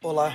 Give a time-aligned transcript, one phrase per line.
[0.00, 0.32] Olá,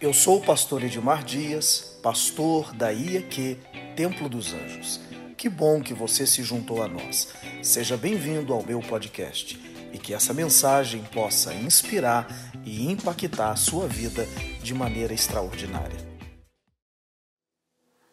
[0.00, 3.58] eu sou o pastor Edmar Dias, pastor da IEQ
[3.96, 5.00] Templo dos Anjos.
[5.36, 7.34] Que bom que você se juntou a nós.
[7.60, 9.58] Seja bem-vindo ao meu podcast
[9.92, 12.28] e que essa mensagem possa inspirar
[12.64, 14.24] e impactar a sua vida
[14.62, 15.98] de maneira extraordinária.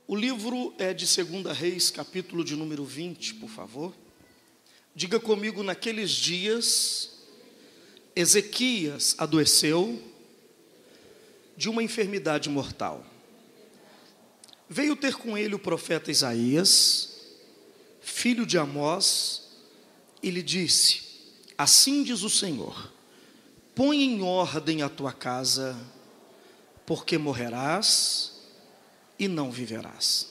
[0.08, 3.94] O livro é de 2 Reis, capítulo de número 20, por favor.
[4.96, 7.20] Diga comigo, naqueles dias,
[8.16, 10.17] Ezequias adoeceu
[11.58, 13.04] de uma enfermidade mortal.
[14.70, 17.18] Veio ter com ele o profeta Isaías,
[18.00, 19.50] filho de Amós,
[20.22, 21.04] e lhe disse:
[21.58, 22.94] Assim diz o Senhor:
[23.74, 25.76] Põe em ordem a tua casa,
[26.86, 28.34] porque morrerás
[29.18, 30.28] e não viverás.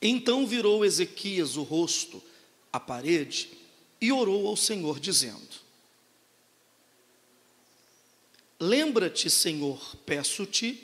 [0.00, 2.22] Então virou Ezequias o rosto
[2.72, 3.48] à parede
[4.00, 5.65] e orou ao Senhor, dizendo:
[8.58, 10.82] Lembra-te, Senhor, peço-te,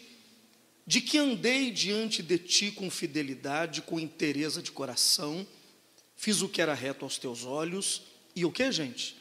[0.86, 5.46] de que andei diante de ti com fidelidade, com inteireza de coração,
[6.16, 8.02] fiz o que era reto aos teus olhos,
[8.34, 9.16] e o que, gente?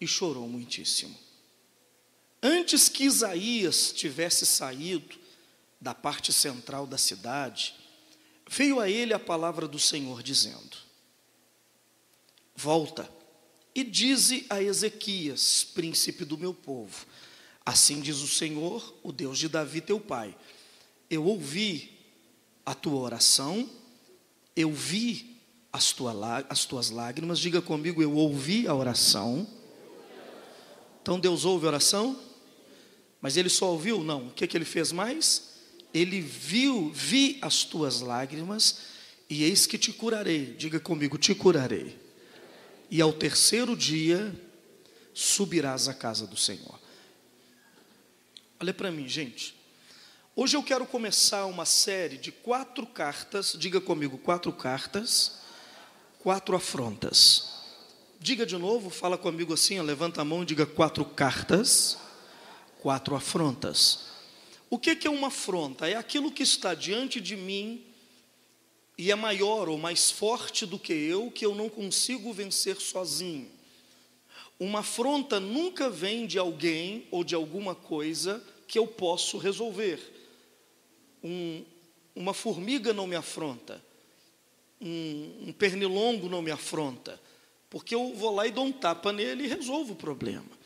[0.00, 1.16] E chorou muitíssimo.
[2.42, 5.16] Antes que Isaías tivesse saído
[5.80, 7.74] da parte central da cidade,
[8.48, 10.76] veio a ele a palavra do Senhor dizendo:
[12.54, 13.10] Volta
[13.74, 17.06] e dize a Ezequias, príncipe do meu povo,
[17.68, 20.34] Assim diz o Senhor, o Deus de Davi, teu pai:
[21.10, 21.90] Eu ouvi
[22.64, 23.68] a tua oração,
[24.56, 25.36] eu vi
[25.70, 26.14] as, tua,
[26.48, 27.38] as tuas lágrimas.
[27.38, 29.46] Diga comigo, eu ouvi a oração.
[31.02, 32.18] Então Deus ouve a oração?
[33.20, 34.02] Mas ele só ouviu?
[34.02, 34.28] Não.
[34.28, 35.50] O que, que ele fez mais?
[35.92, 38.78] Ele viu, vi as tuas lágrimas,
[39.28, 40.54] e eis que te curarei.
[40.54, 41.98] Diga comigo, te curarei.
[42.90, 44.34] E ao terceiro dia
[45.12, 46.77] subirás à casa do Senhor.
[48.60, 49.54] Olha para mim, gente.
[50.34, 55.38] Hoje eu quero começar uma série de quatro cartas, diga comigo, quatro cartas,
[56.18, 57.50] quatro afrontas.
[58.18, 61.98] Diga de novo, fala comigo assim, ó, levanta a mão e diga quatro cartas,
[62.80, 64.06] quatro afrontas.
[64.68, 65.88] O que, que é uma afronta?
[65.88, 67.84] É aquilo que está diante de mim
[68.98, 73.48] e é maior ou mais forte do que eu, que eu não consigo vencer sozinho.
[74.60, 79.98] Uma afronta nunca vem de alguém ou de alguma coisa que eu posso resolver.
[81.24, 81.64] Um,
[82.14, 83.82] uma formiga não me afronta,
[84.80, 87.20] um, um pernilongo não me afronta,
[87.70, 90.58] porque eu vou lá e dou um tapa nele e resolvo o problema.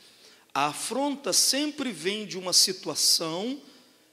[0.53, 3.59] A afronta sempre vem de uma situação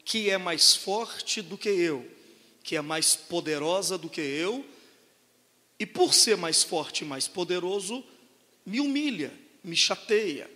[0.05, 2.09] que é mais forte do que eu,
[2.63, 4.65] que é mais poderosa do que eu,
[5.79, 8.05] e por ser mais forte e mais poderoso,
[8.65, 9.33] me humilha,
[9.65, 10.51] me chateia.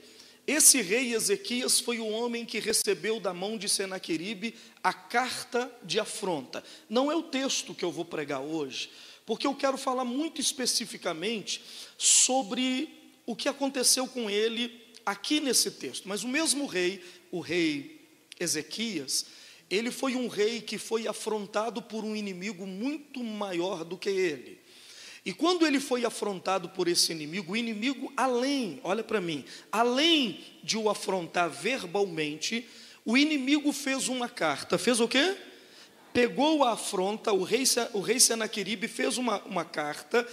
[0.47, 5.99] Esse rei Ezequias foi o homem que recebeu da mão de Senaqueribe a carta de
[5.99, 6.63] afronta.
[6.89, 8.91] Não é o texto que eu vou pregar hoje,
[9.25, 11.63] porque eu quero falar muito especificamente
[11.97, 12.91] sobre
[13.25, 16.07] o que aconteceu com ele aqui nesse texto.
[16.07, 18.07] Mas o mesmo rei, o rei
[18.39, 19.25] Ezequias,
[19.71, 24.64] ele foi um rei que foi afrontado por um inimigo muito maior do que ele.
[25.25, 30.39] E quando ele foi afrontado por esse inimigo, o inimigo, além, olha para mim, além
[30.63, 32.69] de o afrontar verbalmente,
[33.05, 34.77] o inimigo fez uma carta.
[34.77, 35.35] Fez o quê?
[36.13, 37.65] Pegou a afronta, o rei,
[37.95, 40.27] o rei Senaqueribe fez uma, uma carta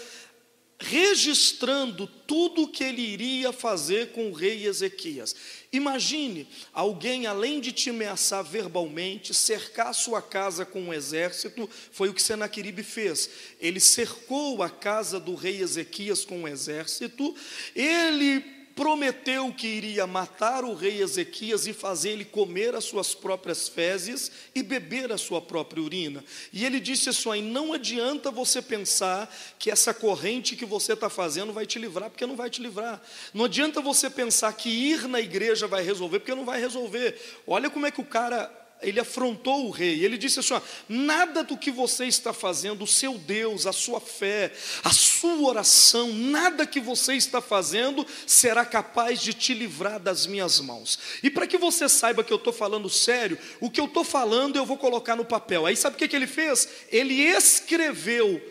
[0.82, 5.36] registrando tudo o que ele iria fazer com o rei Ezequias.
[5.72, 12.14] Imagine alguém, além de te ameaçar verbalmente, cercar sua casa com um exército, foi o
[12.14, 13.30] que Senaqueribe fez.
[13.60, 17.36] Ele cercou a casa do rei Ezequias com um exército,
[17.76, 23.70] ele prometeu que iria matar o rei Ezequias e fazer ele comer as suas próprias
[23.70, 26.26] fezes e beber a sua própria urina.
[26.52, 31.12] E ele disse isso aí: não adianta você pensar que essa corrente que você está
[31.12, 33.00] fazendo vai te livrar, porque não vai te livrar.
[33.36, 37.22] Não adianta você pensar que ir na igreja vai resolver, porque não vai resolver.
[37.46, 40.04] Olha como é que o cara ele afrontou o rei.
[40.04, 44.52] Ele disse assim: nada do que você está fazendo, o seu Deus, a sua fé,
[44.84, 50.60] a sua oração, nada que você está fazendo será capaz de te livrar das minhas
[50.60, 51.00] mãos.
[51.22, 54.56] E para que você saiba que eu estou falando sério, o que eu estou falando
[54.56, 55.66] eu vou colocar no papel.
[55.66, 56.68] Aí sabe o que, que ele fez?
[56.90, 58.42] Ele escreveu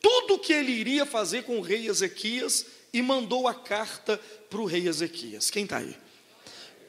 [0.00, 4.20] tudo o que ele iria fazer com o rei Ezequias e mandou a carta
[4.50, 5.50] para o rei Ezequias.
[5.50, 5.96] Quem está aí?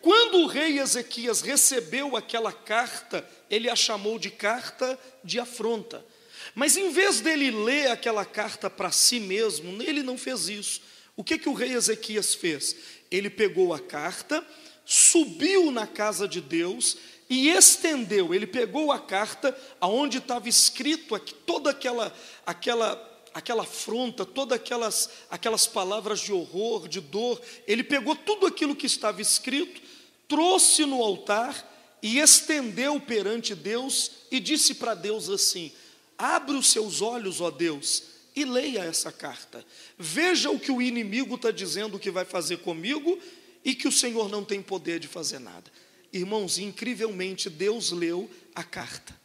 [0.03, 6.05] Quando o rei Ezequias recebeu aquela carta, ele a chamou de carta de afronta.
[6.53, 10.81] Mas em vez dele ler aquela carta para si mesmo, ele não fez isso.
[11.15, 12.75] O que, que o rei Ezequias fez?
[13.09, 14.45] Ele pegou a carta,
[14.83, 16.97] subiu na casa de Deus
[17.29, 18.33] e estendeu.
[18.33, 22.13] Ele pegou a carta aonde estava escrito aqui, toda aquela
[22.45, 27.41] aquela aquela afronta, todas aquelas aquelas palavras de horror, de dor.
[27.65, 29.93] Ele pegou tudo aquilo que estava escrito,
[30.33, 31.69] trouxe no altar
[32.01, 35.71] e estendeu perante Deus e disse para Deus assim:
[36.18, 38.03] Abre os seus olhos, ó Deus,
[38.35, 39.63] e leia essa carta.
[39.97, 43.19] Veja o que o inimigo está dizendo que vai fazer comigo
[43.63, 45.71] e que o Senhor não tem poder de fazer nada.
[46.12, 49.15] Irmãos, incrivelmente, Deus leu a carta.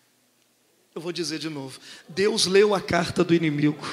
[0.95, 3.87] Eu vou dizer de novo: Deus leu a carta do inimigo.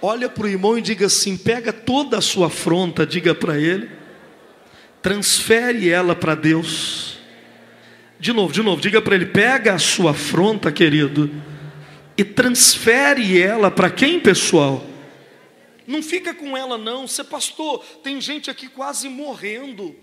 [0.00, 3.97] Olha para o irmão e diga assim: pega toda a sua afronta, diga para ele,
[5.02, 7.18] transfere ela para Deus.
[8.18, 11.30] De novo, de novo, diga para ele: pega a sua afronta, querido,
[12.16, 14.84] e transfere ela para quem, pessoal?
[15.86, 17.06] Não fica com ela, não.
[17.06, 19.96] Você, pastor, tem gente aqui quase morrendo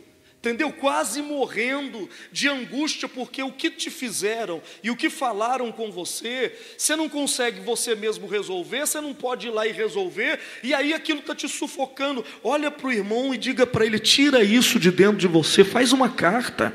[0.50, 0.72] entendeu?
[0.72, 6.56] Quase morrendo de angústia, porque o que te fizeram e o que falaram com você,
[6.78, 10.94] você não consegue você mesmo resolver, você não pode ir lá e resolver, e aí
[10.94, 12.24] aquilo está te sufocando.
[12.44, 15.92] Olha para o irmão e diga para ele: tira isso de dentro de você, faz
[15.92, 16.74] uma carta.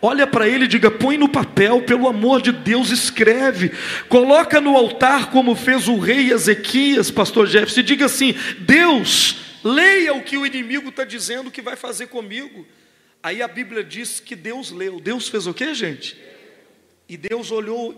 [0.00, 3.72] Olha para ele e diga: põe no papel, pelo amor de Deus, escreve,
[4.08, 10.14] coloca no altar, como fez o rei Ezequias, pastor Jefferson, e diga assim: Deus, leia
[10.14, 12.66] o que o inimigo está dizendo que vai fazer comigo.
[13.22, 15.00] Aí a Bíblia diz que Deus leu.
[15.00, 16.16] Deus fez o que, gente?
[17.08, 17.94] E Deus olhou,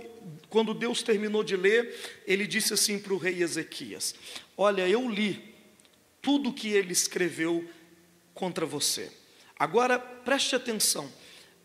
[0.49, 1.95] quando Deus terminou de ler,
[2.27, 4.15] ele disse assim para o rei Ezequias:
[4.57, 5.55] Olha, eu li
[6.21, 7.69] tudo que ele escreveu
[8.35, 9.11] contra você.
[9.59, 11.13] Agora preste atenção,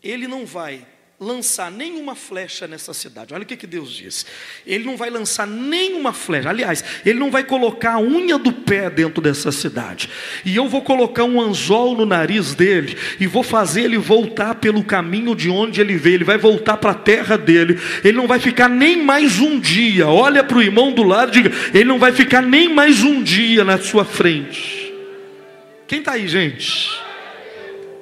[0.02, 0.86] ele não vai
[1.20, 3.32] lançar nenhuma flecha nessa cidade.
[3.32, 4.26] Olha o que, que Deus diz.
[4.66, 6.48] Ele não vai lançar nenhuma flecha.
[6.48, 10.10] Aliás, ele não vai colocar a unha do pé dentro dessa cidade.
[10.44, 14.82] E eu vou colocar um anzol no nariz dele e vou fazer ele voltar pelo
[14.82, 16.16] caminho de onde ele veio.
[16.16, 17.78] Ele vai voltar para a terra dele.
[18.02, 20.08] Ele não vai ficar nem mais um dia.
[20.08, 23.22] Olha para o irmão do lado e diga: ele não vai ficar nem mais um
[23.22, 24.92] dia na sua frente.
[25.86, 27.03] Quem está aí, gente?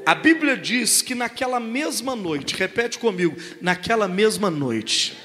[0.04, 5.16] A Bíblia diz que naquela mesma noite, repete comigo, naquela mesma noite,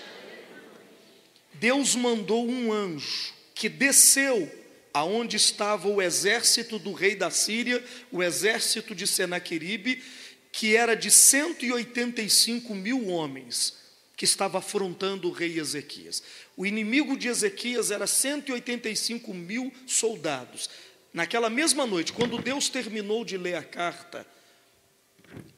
[1.56, 4.52] Deus mandou um anjo que desceu
[4.94, 10.04] aonde estava o exército do rei da Síria, o exército de Senaqueribe,
[10.52, 13.78] que era de 185 mil homens,
[14.16, 16.22] que estava afrontando o rei Ezequias.
[16.56, 20.70] O inimigo de Ezequias era 185 mil soldados.
[21.12, 24.26] Naquela mesma noite, quando Deus terminou de ler a carta,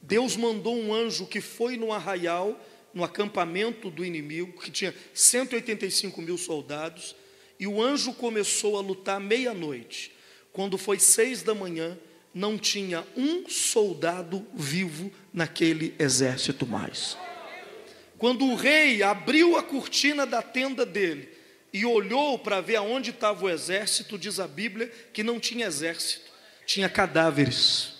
[0.02, 2.58] Deus mandou um anjo que foi no arraial,
[2.92, 7.14] no acampamento do inimigo, que tinha 185 mil soldados,
[7.58, 10.12] e o anjo começou a lutar meia-noite.
[10.52, 11.98] Quando foi seis da manhã,
[12.34, 17.16] não tinha um soldado vivo naquele exército mais.
[18.18, 21.28] Quando o rei abriu a cortina da tenda dele
[21.72, 26.30] e olhou para ver aonde estava o exército, diz a Bíblia que não tinha exército,
[26.66, 27.99] tinha cadáveres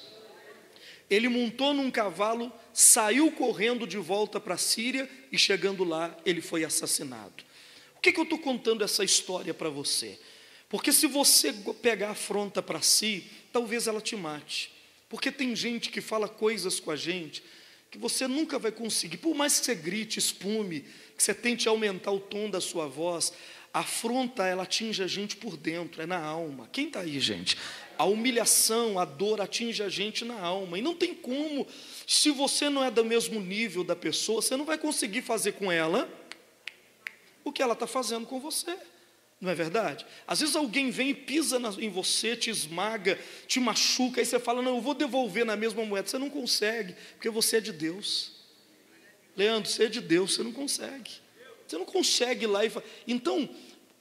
[1.10, 6.40] ele montou num cavalo, saiu correndo de volta para a Síria e chegando lá, ele
[6.40, 7.44] foi assassinado.
[7.94, 10.18] Por que, que eu estou contando essa história para você?
[10.68, 11.52] Porque se você
[11.82, 14.72] pegar a afronta para si, talvez ela te mate.
[15.08, 17.42] Porque tem gente que fala coisas com a gente
[17.90, 20.84] que você nunca vai conseguir, por mais que você grite, espume,
[21.16, 23.32] que você tente aumentar o tom da sua voz,
[23.74, 26.68] a afronta ela atinge a gente por dentro, é na alma.
[26.72, 27.56] Quem está aí, gente?
[28.00, 30.78] A humilhação, a dor atinge a gente na alma.
[30.78, 31.66] E não tem como,
[32.06, 35.70] se você não é do mesmo nível da pessoa, você não vai conseguir fazer com
[35.70, 36.08] ela
[37.44, 38.74] o que ela está fazendo com você.
[39.38, 40.06] Não é verdade?
[40.26, 44.62] Às vezes alguém vem e pisa em você, te esmaga, te machuca, aí você fala,
[44.62, 46.08] não, eu vou devolver na mesma moeda.
[46.08, 48.32] Você não consegue, porque você é de Deus.
[49.36, 51.10] Leandro, você é de Deus, você não consegue.
[51.68, 52.86] Você não consegue ir lá e falar.
[53.06, 53.46] Então,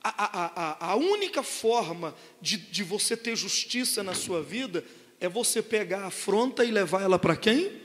[0.04, 4.84] a, a, a única forma de, de você ter justiça na sua vida
[5.20, 7.82] é você pegar a afronta e levar ela para quem?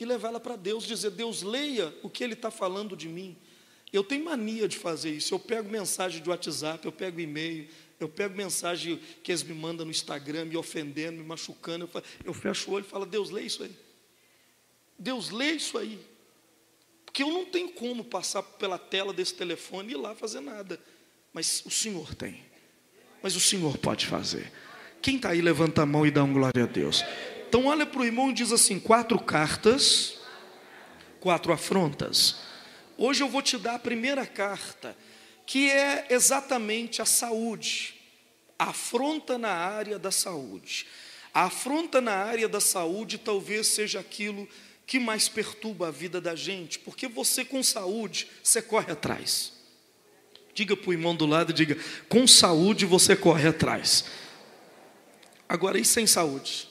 [0.00, 3.36] E levar ela para Deus, dizer: Deus, leia o que Ele está falando de mim.
[3.92, 5.34] Eu tenho mania de fazer isso.
[5.34, 7.68] Eu pego mensagem de WhatsApp, eu pego e-mail,
[8.00, 11.84] eu pego mensagem que eles me mandam no Instagram, me ofendendo, me machucando.
[11.84, 13.76] Eu, falo, eu fecho o olho e falo: Deus, lê isso aí.
[14.98, 16.00] Deus, lê isso aí.
[17.04, 20.80] Porque eu não tenho como passar pela tela desse telefone e ir lá fazer nada.
[21.34, 22.40] Mas o Senhor tem.
[23.20, 24.52] Mas o Senhor pode fazer.
[25.02, 27.04] Quem está aí, levanta a mão e dá um glória a Deus.
[27.48, 30.18] Então olha para o irmão e diz assim: quatro cartas,
[31.20, 32.36] quatro afrontas.
[32.96, 34.96] Hoje eu vou te dar a primeira carta,
[35.44, 37.94] que é exatamente a saúde,
[38.56, 40.86] a afronta na área da saúde.
[41.32, 44.48] A afronta na área da saúde talvez seja aquilo
[44.86, 49.63] que mais perturba a vida da gente, porque você com saúde, você corre atrás.
[50.54, 51.76] Diga para o irmão do lado, diga,
[52.08, 54.04] com saúde você corre atrás.
[55.48, 56.68] Agora, e sem saúde?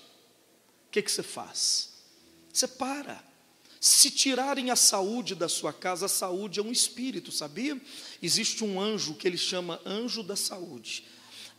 [0.87, 1.89] O que, que você faz?
[2.51, 3.23] Você para.
[3.79, 7.79] Se tirarem a saúde da sua casa, a saúde é um espírito, sabia?
[8.21, 11.03] Existe um anjo que ele chama anjo da saúde.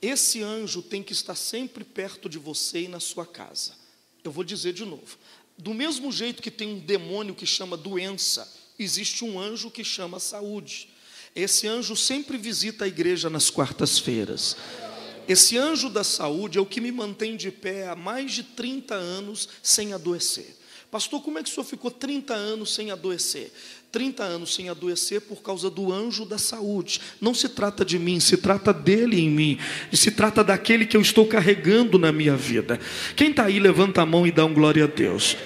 [0.01, 3.75] Esse anjo tem que estar sempre perto de você e na sua casa.
[4.23, 5.19] Eu vou dizer de novo.
[5.59, 10.19] Do mesmo jeito que tem um demônio que chama doença, existe um anjo que chama
[10.19, 10.94] saúde.
[11.35, 14.57] Esse anjo sempre visita a igreja nas quartas-feiras.
[15.27, 18.95] Esse anjo da saúde é o que me mantém de pé há mais de 30
[18.95, 20.57] anos sem adoecer.
[20.93, 23.51] Pastor, como é que o senhor ficou 30 anos sem adoecer?
[23.91, 27.01] 30 anos sem adoecer por causa do anjo da saúde.
[27.21, 29.59] Não se trata de mim, se trata dele em mim.
[29.91, 32.79] E se trata daquele que eu estou carregando na minha vida.
[33.17, 35.37] Quem está aí, levanta a mão e dá um glória a Deus.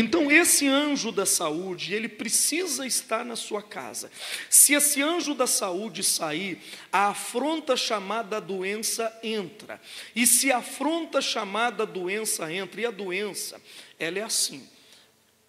[0.00, 4.12] Então, esse anjo da saúde, ele precisa estar na sua casa.
[4.48, 6.62] Se esse anjo da saúde sair,
[6.92, 9.80] a afronta chamada doença entra.
[10.14, 13.60] E se a afronta chamada doença entra, e a doença,
[13.98, 14.68] ela é assim: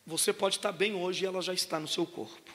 [0.04, 2.52] você pode estar bem hoje e ela já está no seu corpo.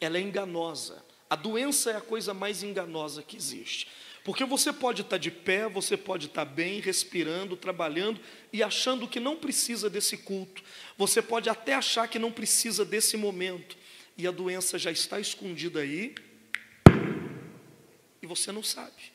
[0.00, 1.04] Ela é enganosa.
[1.28, 3.88] A doença é a coisa mais enganosa que existe.
[4.24, 8.20] Porque você pode estar de pé, você pode estar bem, respirando, trabalhando
[8.52, 10.62] e achando que não precisa desse culto.
[10.96, 13.76] Você pode até achar que não precisa desse momento.
[14.16, 16.14] E a doença já está escondida aí
[18.22, 19.12] e você não sabe.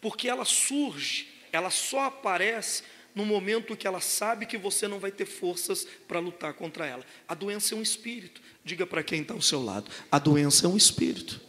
[0.00, 5.10] Porque ela surge, ela só aparece no momento que ela sabe que você não vai
[5.10, 7.04] ter forças para lutar contra ela.
[7.26, 8.40] A doença é um espírito.
[8.64, 11.47] Diga para quem está ao seu lado: a doença é um espírito.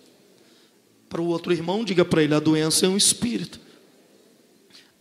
[1.09, 3.59] Para o outro irmão, diga para ele: a doença é um espírito.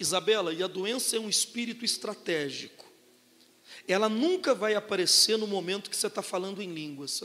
[0.01, 2.87] Isabela, e a doença é um espírito estratégico.
[3.87, 7.13] Ela nunca vai aparecer no momento que você está falando em línguas.
[7.13, 7.25] Você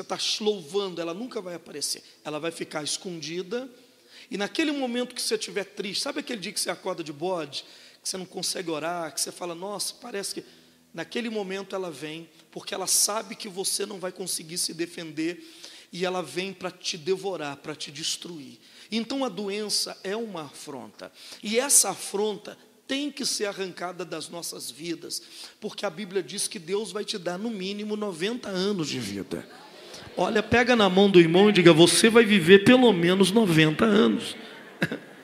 [0.00, 2.02] está louvando, ela nunca vai aparecer.
[2.24, 3.70] Ela vai ficar escondida
[4.30, 7.64] e naquele momento que você estiver triste, sabe aquele dia que você acorda de bode,
[8.02, 10.44] que você não consegue orar, que você fala, nossa, parece que.
[10.92, 15.44] Naquele momento ela vem, porque ela sabe que você não vai conseguir se defender,
[15.94, 18.58] e ela vem para te devorar, para te destruir.
[18.90, 21.10] Então a doença é uma afronta,
[21.40, 25.22] e essa afronta tem que ser arrancada das nossas vidas,
[25.60, 29.48] porque a Bíblia diz que Deus vai te dar no mínimo 90 anos de vida.
[30.16, 34.36] Olha, pega na mão do irmão e diga: Você vai viver pelo menos 90 anos.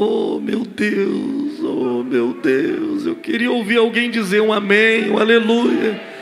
[0.00, 3.04] Oh, meu Deus, oh, meu Deus.
[3.04, 6.17] Eu queria ouvir alguém dizer um amém, um aleluia.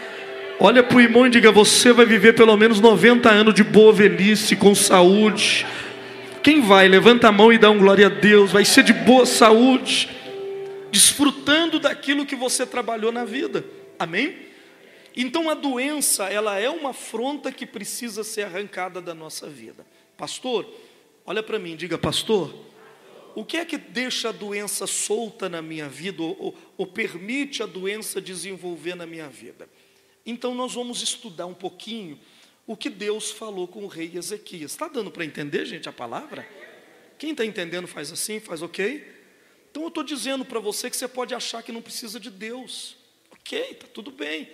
[0.58, 3.92] Olha para o irmão e diga: Você vai viver pelo menos 90 anos de boa
[3.92, 5.66] velhice, com saúde.
[6.42, 6.88] Quem vai?
[6.88, 8.52] Levanta a mão e dá um glória a Deus.
[8.52, 10.08] Vai ser de boa saúde,
[10.90, 13.64] desfrutando daquilo que você trabalhou na vida.
[13.98, 14.46] Amém?
[15.14, 19.86] Então a doença, ela é uma afronta que precisa ser arrancada da nossa vida.
[20.16, 20.66] Pastor,
[21.26, 22.54] olha para mim, diga, pastor,
[23.34, 27.62] o que é que deixa a doença solta na minha vida, ou, ou, ou permite
[27.62, 29.68] a doença desenvolver na minha vida?
[30.26, 32.18] Então nós vamos estudar um pouquinho
[32.66, 34.72] o que Deus falou com o rei Ezequias.
[34.72, 36.46] Está dando para entender, gente, a palavra?
[37.16, 39.14] Quem está entendendo faz assim, faz ok?
[39.70, 42.96] Então eu estou dizendo para você que você pode achar que não precisa de Deus.
[43.30, 44.50] Ok, está tudo bem.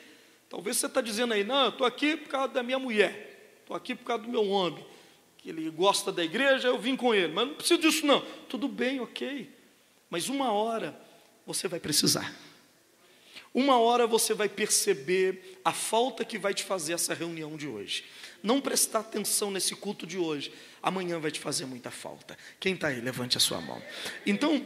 [0.51, 3.75] Talvez você está dizendo aí, não, eu estou aqui por causa da minha mulher, estou
[3.75, 4.85] aqui por causa do meu homem,
[5.39, 8.21] que ele gosta da igreja, eu vim com ele, mas não preciso disso não.
[8.51, 9.51] Tudo bem, ok.
[10.11, 10.95] Mas uma hora
[11.47, 12.31] você vai precisar.
[13.55, 18.05] Uma hora você vai perceber a falta que vai te fazer essa reunião de hoje.
[18.43, 22.37] Não prestar atenção nesse culto de hoje, amanhã vai te fazer muita falta.
[22.59, 23.81] Quem está aí, levante a sua mão.
[24.25, 24.65] Então,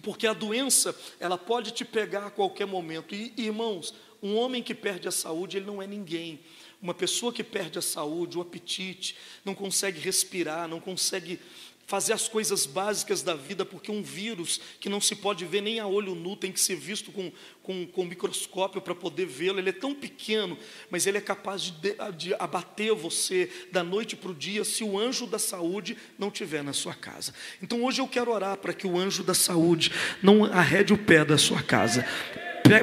[0.00, 3.14] porque a doença, ela pode te pegar a qualquer momento.
[3.14, 6.40] E, irmãos, um homem que perde a saúde, ele não é ninguém.
[6.80, 11.38] Uma pessoa que perde a saúde, o apetite, não consegue respirar, não consegue
[11.86, 15.78] fazer as coisas básicas da vida, porque um vírus que não se pode ver nem
[15.78, 17.30] a olho nu, tem que ser visto com,
[17.62, 19.58] com, com microscópio para poder vê-lo.
[19.58, 20.56] Ele é tão pequeno,
[20.90, 24.98] mas ele é capaz de, de abater você da noite para o dia se o
[24.98, 27.34] anjo da saúde não estiver na sua casa.
[27.62, 31.24] Então hoje eu quero orar para que o anjo da saúde não arrede o pé
[31.24, 32.06] da sua casa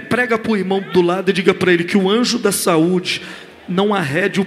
[0.10, 3.22] prega para o irmão do lado e diga para ele que o anjo da saúde
[3.68, 4.46] não arrede o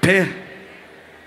[0.00, 0.41] pé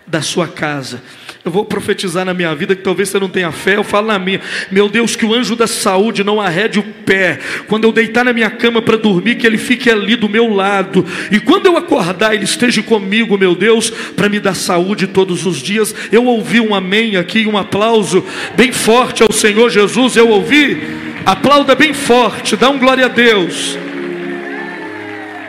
[0.08, 1.02] da sua casa.
[1.44, 4.18] Eu vou profetizar na minha vida que talvez você não tenha fé, eu falo na
[4.18, 4.42] minha.
[4.72, 7.40] Meu Deus, que o anjo da saúde não arrede o pé.
[7.68, 11.06] Quando eu deitar na minha cama para dormir, que ele fique ali do meu lado.
[11.32, 15.58] E quando eu acordar, ele esteja comigo, meu Deus, para me dar saúde todos os
[15.58, 15.94] dias.
[16.12, 20.16] Eu ouvi um amém aqui, um aplauso bem forte ao Senhor Jesus.
[20.16, 20.82] Eu ouvi.
[21.26, 23.78] Aplauda bem forte, dá um glória a Deus.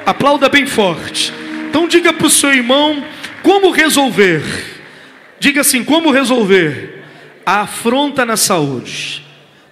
[0.05, 1.33] Aplauda bem forte.
[1.69, 3.03] Então diga para o seu irmão
[3.47, 4.43] como resolver.
[5.39, 7.05] Diga assim: como resolver
[7.47, 9.25] a afronta na saúde.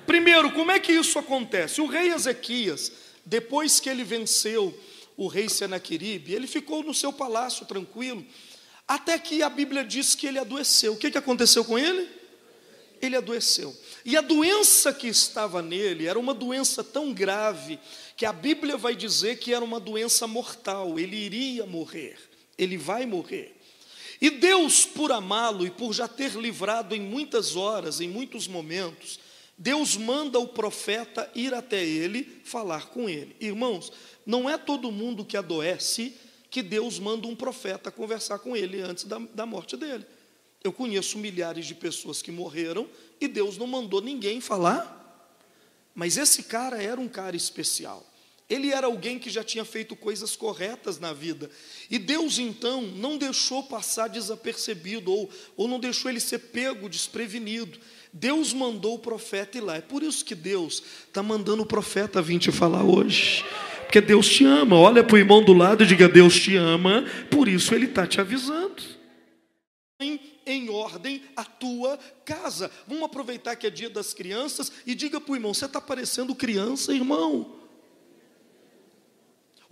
[0.07, 1.81] Primeiro, como é que isso acontece?
[1.81, 2.93] O rei Ezequias,
[3.27, 4.73] depois que ele venceu
[5.17, 8.25] o rei Senaqueribe, ele ficou no seu palácio tranquilo,
[8.87, 10.93] até que a Bíblia diz que ele adoeceu.
[10.93, 12.09] O que, que aconteceu com ele?
[13.03, 13.75] Ele adoeceu.
[14.05, 17.81] E a doença que estava nele era uma doença tão grave
[18.17, 22.17] que a Bíblia vai dizer que era uma doença mortal, ele iria morrer,
[22.57, 23.54] ele vai morrer.
[24.21, 29.19] E Deus, por amá-lo e por já ter livrado em muitas horas, em muitos momentos,
[29.57, 33.37] Deus manda o profeta ir até ele falar com ele.
[33.41, 33.93] Irmãos,
[34.27, 36.15] não é todo mundo que adoece
[36.51, 40.07] que Deus manda um profeta conversar com ele antes da, da morte dele.
[40.63, 42.89] Eu conheço milhares de pessoas que morreram
[43.21, 45.03] e Deus não mandou ninguém falar.
[45.95, 48.05] Mas esse cara era um cara especial.
[48.49, 51.51] Ele era alguém que já tinha feito coisas corretas na vida.
[51.91, 57.79] E Deus, então, não deixou passar desapercebido, ou, ou não deixou ele ser pego desprevenido.
[58.13, 59.77] Deus mandou o profeta ir lá.
[59.77, 63.45] É por isso que Deus está mandando o profeta vir te falar hoje.
[63.85, 64.77] Porque Deus te ama.
[64.77, 68.07] Olha para o irmão do lado e diga: Deus te ama, por isso Ele está
[68.07, 68.83] te avisando.
[69.99, 72.71] Em, em ordem a tua casa.
[72.87, 76.35] Vamos aproveitar que é dia das crianças e diga para o irmão: você está parecendo
[76.35, 77.64] criança, irmão.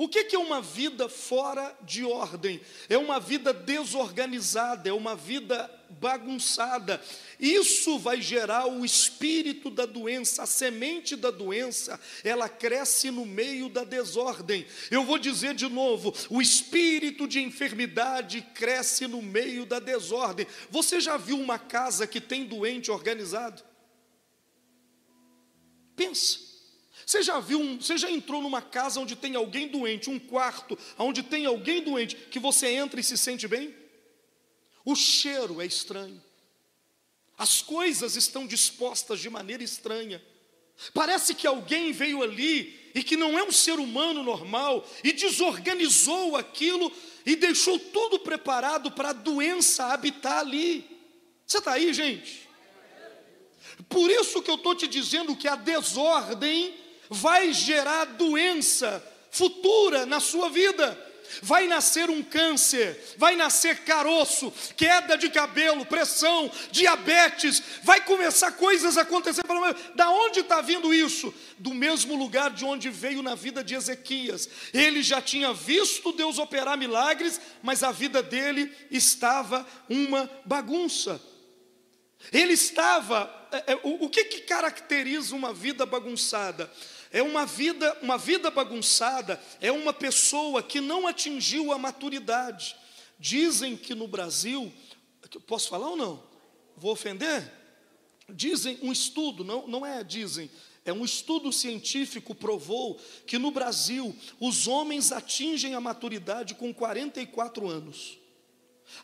[0.02, 2.60] O que é uma vida fora de ordem?
[2.88, 7.00] É uma vida desorganizada, é uma vida bagunçada.
[7.38, 13.68] Isso vai gerar o espírito da doença, a semente da doença, ela cresce no meio
[13.68, 14.66] da desordem.
[14.90, 20.48] Eu vou dizer de novo: o espírito de enfermidade cresce no meio da desordem.
[20.68, 23.62] Você já viu uma casa que tem doente organizado?
[25.94, 26.51] Pensa.
[27.12, 30.78] Você já viu, um, você já entrou numa casa onde tem alguém doente, um quarto
[30.96, 33.74] onde tem alguém doente, que você entra e se sente bem?
[34.82, 36.22] O cheiro é estranho.
[37.36, 40.24] As coisas estão dispostas de maneira estranha.
[40.94, 46.34] Parece que alguém veio ali e que não é um ser humano normal e desorganizou
[46.34, 46.90] aquilo
[47.26, 50.82] e deixou tudo preparado para a doença habitar ali.
[51.46, 52.48] Você está aí, gente?
[53.86, 60.20] Por isso que eu estou te dizendo que a desordem vai gerar doença futura na
[60.20, 61.10] sua vida.
[61.40, 68.98] Vai nascer um câncer, vai nascer caroço, queda de cabelo, pressão, diabetes, vai começar coisas
[68.98, 69.42] a acontecer.
[69.94, 71.32] Da onde está vindo isso?
[71.58, 74.46] Do mesmo lugar de onde veio na vida de Ezequias.
[74.74, 81.18] Ele já tinha visto Deus operar milagres, mas a vida dele estava uma bagunça.
[82.30, 83.40] Ele estava.
[83.50, 86.70] É, é, o, que, que caracteriza uma vida bagunçada?
[87.10, 92.74] É uma vida, uma vida bagunçada, é uma pessoa que não atingiu a maturidade.
[93.18, 94.72] Dizem que no Brasil,
[95.46, 96.22] posso falar ou não?
[96.76, 97.52] Vou ofender?
[98.28, 100.50] Dizem um estudo, não, não é dizem,
[100.84, 107.68] é um estudo científico provou que no Brasil os homens atingem a maturidade com 44
[107.68, 108.18] anos.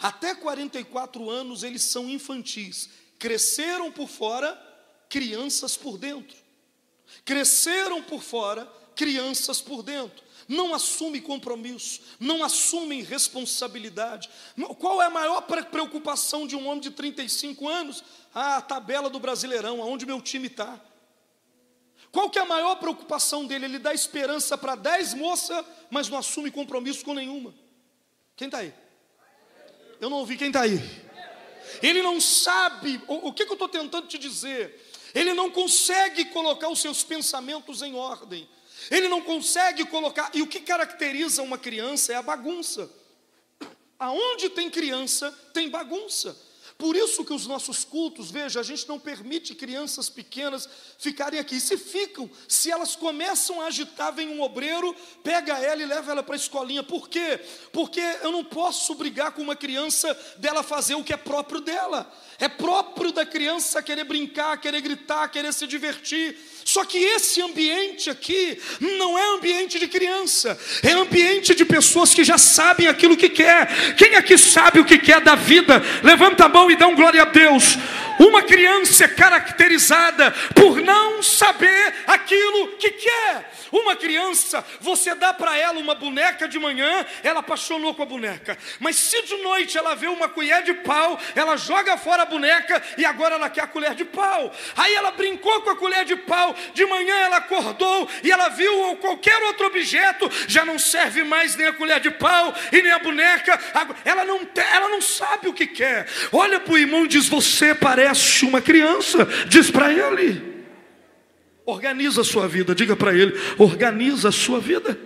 [0.00, 4.57] Até 44 anos eles são infantis, cresceram por fora,
[5.09, 6.37] crianças por dentro.
[7.24, 10.24] Cresceram por fora, crianças por dentro.
[10.46, 14.31] Não assumem compromisso, não assumem responsabilidade.
[14.78, 18.02] Qual é a maior preocupação de um homem de 35 anos?
[18.35, 20.81] Ah, a tabela do Brasileirão, aonde meu time está.
[22.11, 23.66] Qual que é a maior preocupação dele?
[23.66, 27.54] Ele dá esperança para 10 moças, mas não assume compromisso com nenhuma.
[28.35, 28.72] Quem está aí?
[30.00, 31.08] Eu não ouvi quem está aí.
[31.83, 34.90] Ele não sabe, o, o que, que eu estou tentando te dizer?
[35.14, 38.48] Ele não consegue colocar os seus pensamentos em ordem.
[38.90, 40.31] Ele não consegue colocar.
[40.35, 42.90] E o que caracteriza uma criança é a bagunça.
[43.98, 46.37] Aonde tem criança, tem bagunça.
[46.78, 51.58] Por isso que os nossos cultos, veja, a gente não permite crianças pequenas ficarem aqui.
[51.58, 56.22] Se ficam, se elas começam a agitar, vem um obreiro, pega ela e leva ela
[56.22, 56.84] para a escolinha.
[56.84, 57.40] Por quê?
[57.72, 62.08] Porque eu não posso brigar com uma criança dela fazer o que é próprio dela.
[62.38, 66.38] É próprio da criança querer brincar, querer gritar, querer se divertir.
[66.64, 72.22] Só que esse ambiente aqui não é ambiente de criança, é ambiente de pessoas que
[72.22, 73.96] já sabem aquilo que quer.
[73.96, 75.82] Quem aqui sabe o que quer da vida?
[76.04, 77.78] Levanta a mão e um glória a Deus.
[78.18, 83.52] Uma criança é caracterizada por não saber aquilo que quer.
[83.70, 88.59] Uma criança, você dá para ela uma boneca de manhã, ela apaixonou com a boneca.
[88.81, 92.83] Mas se de noite ela vê uma colher de pau, ela joga fora a boneca
[92.96, 94.52] e agora ela quer a colher de pau.
[94.76, 98.96] Aí ela brincou com a colher de pau, de manhã ela acordou e ela viu
[98.96, 102.98] qualquer outro objeto, já não serve mais nem a colher de pau e nem a
[102.98, 103.59] boneca.
[104.04, 104.40] Ela não,
[104.72, 106.07] ela não sabe o que quer.
[106.33, 108.08] Olha para o irmão e diz: Você parece
[108.44, 109.27] uma criança.
[109.49, 110.59] Diz para ele.
[111.64, 114.99] Organiza a sua vida, diga para ele, organiza a sua vida.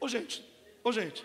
[0.00, 0.44] Ô gente,
[0.84, 1.24] ô gente.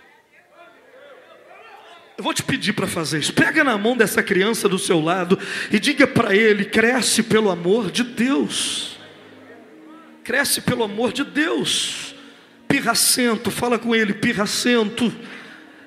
[2.17, 3.32] Eu vou te pedir para fazer isso.
[3.32, 5.38] Pega na mão dessa criança do seu lado
[5.71, 8.97] e diga para ele: cresce pelo amor de Deus.
[10.23, 12.15] Cresce pelo amor de Deus.
[12.67, 15.13] Pirracento, fala com ele, pirracento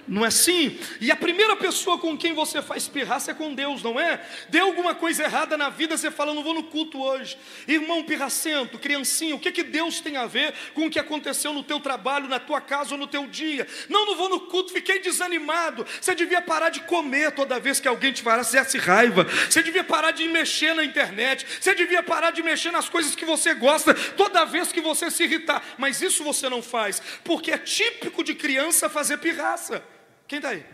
[0.06, 0.78] não é assim?
[1.00, 4.20] E a primeira pessoa com quem você faz pirraça é com Deus, não é?
[4.48, 7.38] Deu alguma coisa errada na vida, você fala, não vou no culto hoje.
[7.68, 11.62] Irmão pirracento, criancinha, o que, que Deus tem a ver com o que aconteceu no
[11.62, 13.66] teu trabalho, na tua casa ou no teu dia?
[13.88, 15.86] Não, não vou no culto, fiquei desanimado.
[16.00, 19.24] Você devia parar de comer toda vez que alguém te fizesse raiva.
[19.48, 21.46] Você devia parar de mexer na internet.
[21.60, 25.22] Você devia parar de mexer nas coisas que você gosta toda vez que você se
[25.22, 25.62] irritar.
[25.78, 29.82] Mas isso você não faz, porque é típico de criança fazer pirraça.
[30.26, 30.64] Quem está aí?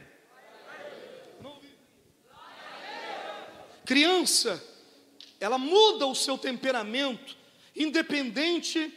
[3.84, 4.62] Criança,
[5.40, 7.34] ela muda o seu temperamento,
[7.74, 8.92] independente,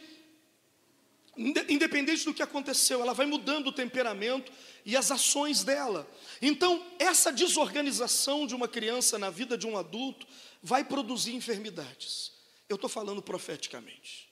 [1.34, 4.52] independente do que aconteceu, ela vai mudando o temperamento
[4.84, 6.06] e as ações dela.
[6.42, 10.26] Então, essa desorganização de uma criança na vida de um adulto
[10.62, 12.32] vai produzir enfermidades.
[12.68, 14.30] Eu estou falando profeticamente.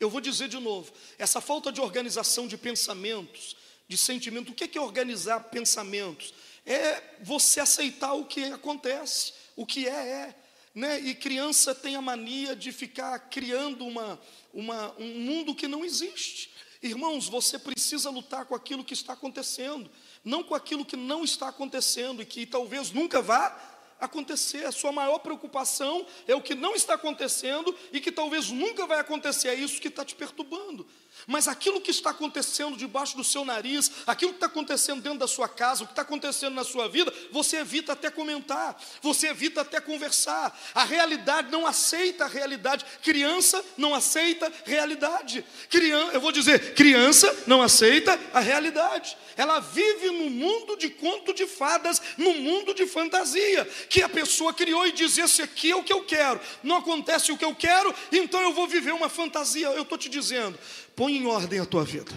[0.00, 3.56] Eu vou dizer de novo: essa falta de organização de pensamentos,
[3.92, 4.52] de sentimento.
[4.52, 6.32] O que é organizar pensamentos?
[6.64, 10.34] É você aceitar o que acontece, o que é, é.
[10.74, 10.98] Né?
[11.00, 14.18] E criança tem a mania de ficar criando uma,
[14.54, 16.50] uma, um mundo que não existe.
[16.82, 19.90] Irmãos, você precisa lutar com aquilo que está acontecendo,
[20.24, 23.54] não com aquilo que não está acontecendo e que talvez nunca vá
[24.00, 24.64] acontecer.
[24.64, 28.98] A sua maior preocupação é o que não está acontecendo e que talvez nunca vai
[28.98, 29.48] acontecer.
[29.48, 30.86] É isso que está te perturbando.
[31.26, 35.28] Mas aquilo que está acontecendo debaixo do seu nariz, aquilo que está acontecendo dentro da
[35.28, 39.60] sua casa, o que está acontecendo na sua vida, você evita até comentar, você evita
[39.60, 40.58] até conversar.
[40.74, 42.84] A realidade não aceita a realidade.
[43.02, 45.44] Criança não aceita realidade.
[45.68, 49.16] Criança, eu vou dizer, criança não aceita a realidade.
[49.36, 54.52] Ela vive no mundo de conto de fadas, no mundo de fantasia, que a pessoa
[54.52, 56.40] criou e diz: esse aqui é o que eu quero.
[56.62, 59.68] Não acontece o que eu quero, então eu vou viver uma fantasia.
[59.68, 60.58] Eu estou te dizendo,
[60.94, 62.12] Põe em ordem a tua vida.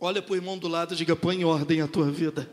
[0.00, 2.50] Olha para o irmão do lado e diga: põe em ordem a tua vida.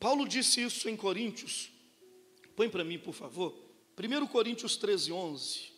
[0.00, 1.70] Paulo disse isso em Coríntios.
[2.54, 3.54] Põe para mim, por favor.
[3.98, 5.72] 1 Coríntios 13, 11.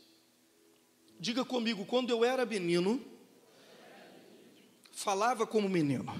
[1.20, 3.04] Diga comigo: quando eu era menino,
[4.92, 6.14] falava como menino,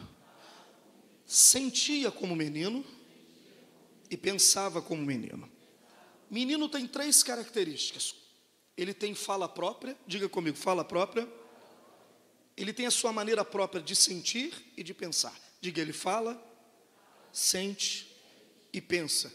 [1.25, 2.85] sentia como menino
[4.11, 5.51] e pensava como menino.
[6.31, 8.15] Menino tem três características:
[8.79, 11.29] ele tem fala própria, diga comigo, fala própria.
[12.57, 15.37] Ele tem a sua maneira própria de sentir e de pensar.
[15.61, 16.41] Diga, ele fala,
[17.33, 18.17] sente
[18.73, 19.35] e pensa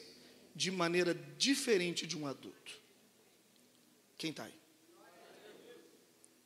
[0.56, 2.80] de maneira diferente de um adulto.
[4.18, 4.54] Quem está aí?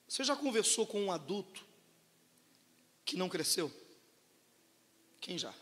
[0.07, 1.63] Você já conversou com um adulto
[3.05, 3.71] que não cresceu?
[5.21, 5.53] Quem já?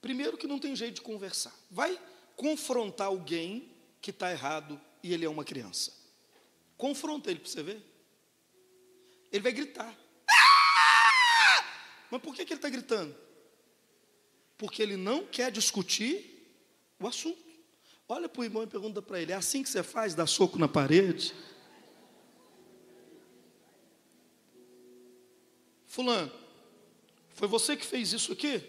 [0.00, 1.54] Primeiro que não tem jeito de conversar.
[1.70, 2.00] Vai
[2.34, 6.01] confrontar alguém que está errado e ele é uma criança.
[6.82, 7.80] Confronta ele para você ver.
[9.30, 9.96] Ele vai gritar.
[10.28, 11.64] Ah!
[12.10, 13.14] Mas por que, que ele está gritando?
[14.58, 16.44] Porque ele não quer discutir
[16.98, 17.40] o assunto.
[18.08, 20.12] Olha para o irmão e pergunta para ele: é assim que você faz?
[20.12, 21.32] Dá soco na parede?
[25.86, 26.32] Fulano,
[27.32, 28.60] foi você que fez isso aqui?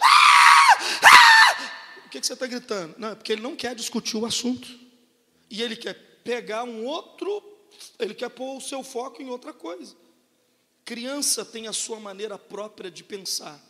[0.00, 0.78] Ah!
[1.02, 2.02] Ah!
[2.06, 2.94] O que, que você está gritando?
[2.98, 4.68] Não, é porque ele não quer discutir o assunto.
[5.50, 7.47] E ele quer pegar um outro,
[7.98, 9.96] ele quer pôr o seu foco em outra coisa.
[10.84, 13.60] Criança tem a sua maneira própria de pensar.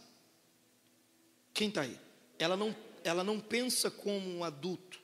[1.52, 1.98] Quem está aí?
[2.38, 5.00] Ela não, ela não pensa como um adulto.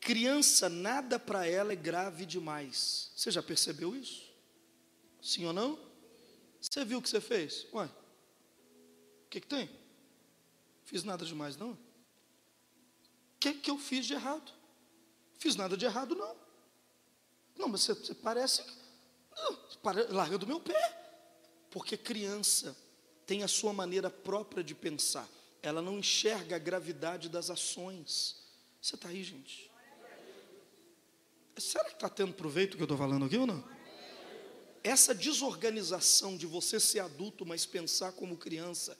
[0.00, 3.10] Criança, nada para ela é grave demais.
[3.16, 4.30] Você já percebeu isso?
[5.22, 5.78] Sim ou não?
[6.60, 7.66] Você viu o que você fez?
[7.72, 9.70] Ué, o que, que tem?
[10.84, 11.72] Fiz nada demais, não?
[11.72, 11.78] O
[13.40, 14.52] que, que eu fiz de errado?
[15.38, 16.45] Fiz nada de errado, não.
[17.58, 18.62] Não, mas você, você parece.
[19.36, 19.58] Não,
[20.10, 21.02] larga do meu pé.
[21.70, 22.76] Porque criança
[23.26, 25.28] tem a sua maneira própria de pensar.
[25.62, 28.36] Ela não enxerga a gravidade das ações.
[28.80, 29.70] Você está aí, gente?
[31.56, 33.76] Será que está tendo proveito o que eu estou falando aqui ou não?
[34.86, 38.96] essa desorganização de você ser adulto, mas pensar como criança,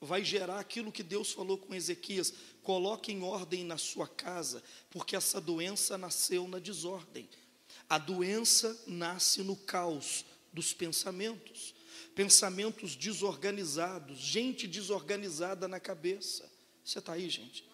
[0.00, 5.14] vai gerar aquilo que Deus falou com Ezequias: coloque em ordem na sua casa, porque
[5.14, 7.28] essa doença nasceu na desordem.
[7.88, 11.74] A doença nasce no caos dos pensamentos,
[12.14, 16.50] pensamentos desorganizados, gente desorganizada na cabeça.
[16.84, 17.64] Você está aí, gente?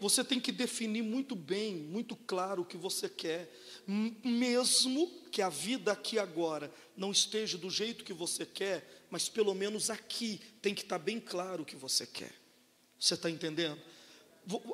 [0.00, 3.52] Você tem que definir muito bem, muito claro o que você quer,
[3.86, 9.54] mesmo que a vida aqui agora não esteja do jeito que você quer, mas pelo
[9.54, 12.32] menos aqui tem que estar bem claro o que você quer.
[12.98, 13.80] Você está entendendo?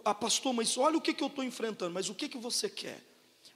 [0.04, 2.68] Ah, pastor, mas olha o que, que eu estou enfrentando, mas o que, que você
[2.68, 3.02] quer?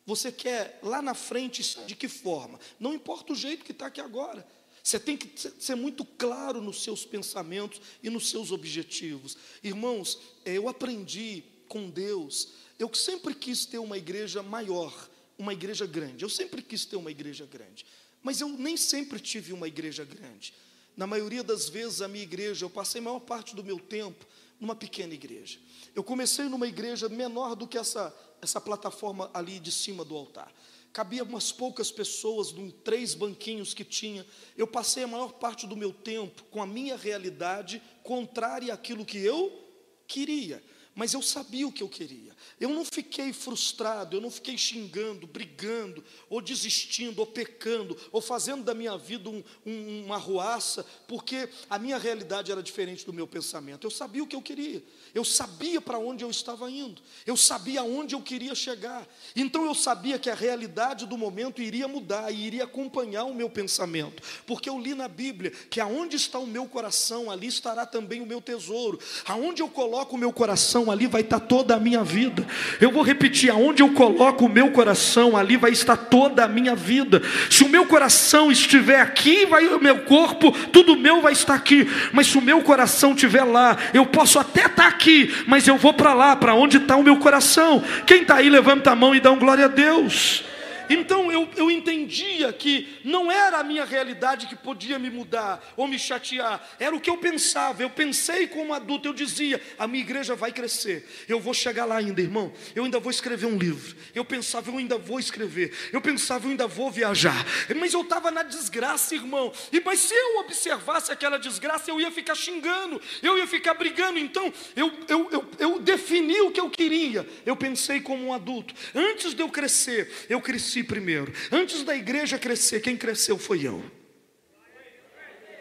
[0.06, 2.58] Você quer lá na frente de que forma?
[2.80, 4.46] Não importa o jeito que está aqui agora.
[4.82, 5.28] Você tem que
[5.60, 9.36] ser muito claro nos seus pensamentos e nos seus objetivos.
[9.62, 15.84] Irmãos, é, eu aprendi com Deus, eu sempre quis ter uma igreja maior, uma igreja
[15.84, 16.24] grande.
[16.24, 17.84] Eu sempre quis ter uma igreja grande.
[18.22, 20.54] Mas eu nem sempre tive uma igreja grande.
[20.96, 24.26] Na maioria das vezes, a minha igreja, eu passei a maior parte do meu tempo
[24.60, 25.58] numa pequena igreja.
[25.94, 30.52] Eu comecei numa igreja menor do que essa, essa plataforma ali de cima do altar.
[30.92, 34.26] Cabia umas poucas pessoas, num três banquinhos que tinha.
[34.56, 39.18] Eu passei a maior parte do meu tempo com a minha realidade contrária àquilo que
[39.18, 39.64] eu
[40.06, 40.62] queria
[40.98, 42.36] mas eu sabia o que eu queria.
[42.58, 48.64] Eu não fiquei frustrado, eu não fiquei xingando, brigando, ou desistindo, ou pecando, ou fazendo
[48.64, 53.28] da minha vida um, um, uma ruaça, porque a minha realidade era diferente do meu
[53.28, 53.86] pensamento.
[53.86, 54.82] Eu sabia o que eu queria,
[55.14, 59.06] eu sabia para onde eu estava indo, eu sabia aonde eu queria chegar.
[59.36, 63.48] Então eu sabia que a realidade do momento iria mudar e iria acompanhar o meu
[63.48, 68.20] pensamento, porque eu li na Bíblia que aonde está o meu coração, ali estará também
[68.20, 68.98] o meu tesouro.
[69.24, 72.46] Aonde eu coloco o meu coração, ali vai estar toda a minha vida.
[72.80, 76.74] Eu vou repetir: aonde eu coloco o meu coração, ali vai estar toda a minha
[76.74, 77.22] vida.
[77.50, 81.88] Se o meu coração estiver aqui, vai o meu corpo, tudo meu vai estar aqui.
[82.12, 85.92] Mas se o meu coração estiver lá, eu posso até estar aqui, mas eu vou
[85.92, 87.82] para lá, para onde está o meu coração.
[88.06, 90.44] Quem está aí, levanta a mão e dá um glória a Deus.
[90.88, 95.86] Então eu, eu entendia que não era a minha realidade que podia me mudar ou
[95.86, 97.82] me chatear, era o que eu pensava.
[97.82, 101.96] Eu pensei como adulto, eu dizia: a minha igreja vai crescer, eu vou chegar lá
[101.96, 102.52] ainda, irmão.
[102.74, 103.96] Eu ainda vou escrever um livro.
[104.14, 105.72] Eu pensava, eu ainda vou escrever.
[105.92, 107.44] Eu pensava, eu ainda vou viajar.
[107.76, 109.52] Mas eu estava na desgraça, irmão.
[109.72, 114.18] E mas se eu observasse aquela desgraça, eu ia ficar xingando, eu ia ficar brigando.
[114.18, 117.28] Então eu, eu, eu, eu defini o que eu queria.
[117.44, 118.74] Eu pensei como um adulto.
[118.94, 121.32] Antes de eu crescer, eu cresci cresci primeiro.
[121.50, 123.82] Antes da igreja crescer, quem cresceu foi eu.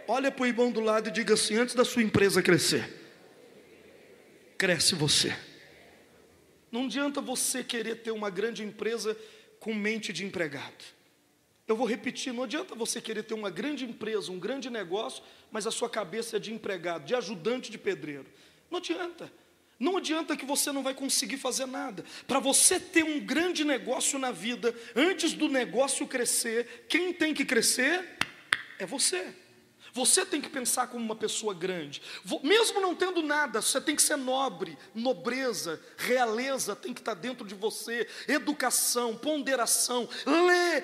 [0.08, 2.88] Olha para o irmão do lado e diga assim: antes da sua empresa crescer,
[4.58, 5.36] cresce você.
[6.71, 9.17] Não adianta você querer ter uma grande empresa
[9.60, 10.84] com mente de empregado.
[11.67, 15.67] Eu vou repetir: não adianta você querer ter uma grande empresa, um grande negócio, mas
[15.67, 18.25] a sua cabeça é de empregado, de ajudante de pedreiro.
[18.69, 19.32] Não adianta.
[19.79, 22.03] Não adianta que você não vai conseguir fazer nada.
[22.27, 27.45] Para você ter um grande negócio na vida, antes do negócio crescer, quem tem que
[27.45, 28.17] crescer
[28.79, 29.33] é você.
[29.97, 32.03] Você tem que pensar como uma pessoa grande.
[32.43, 37.47] Mesmo não tendo nada, você tem que ser nobre, nobreza, realeza tem que estar dentro
[37.47, 40.07] de você, educação, ponderação,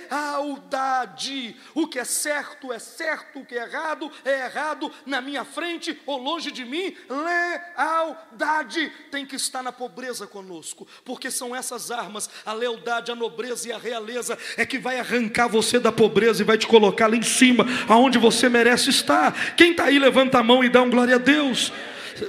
[0.09, 1.55] lealdade.
[1.75, 6.01] O que é certo é certo, o que é errado é errado na minha frente
[6.07, 6.95] ou longe de mim.
[7.07, 13.69] Lealdade tem que estar na pobreza conosco, porque são essas armas, a lealdade, a nobreza
[13.69, 17.15] e a realeza é que vai arrancar você da pobreza e vai te colocar lá
[17.15, 19.31] em cima, aonde você merece estar está.
[19.55, 21.71] Quem está aí, levanta a mão e dá um glória a Deus.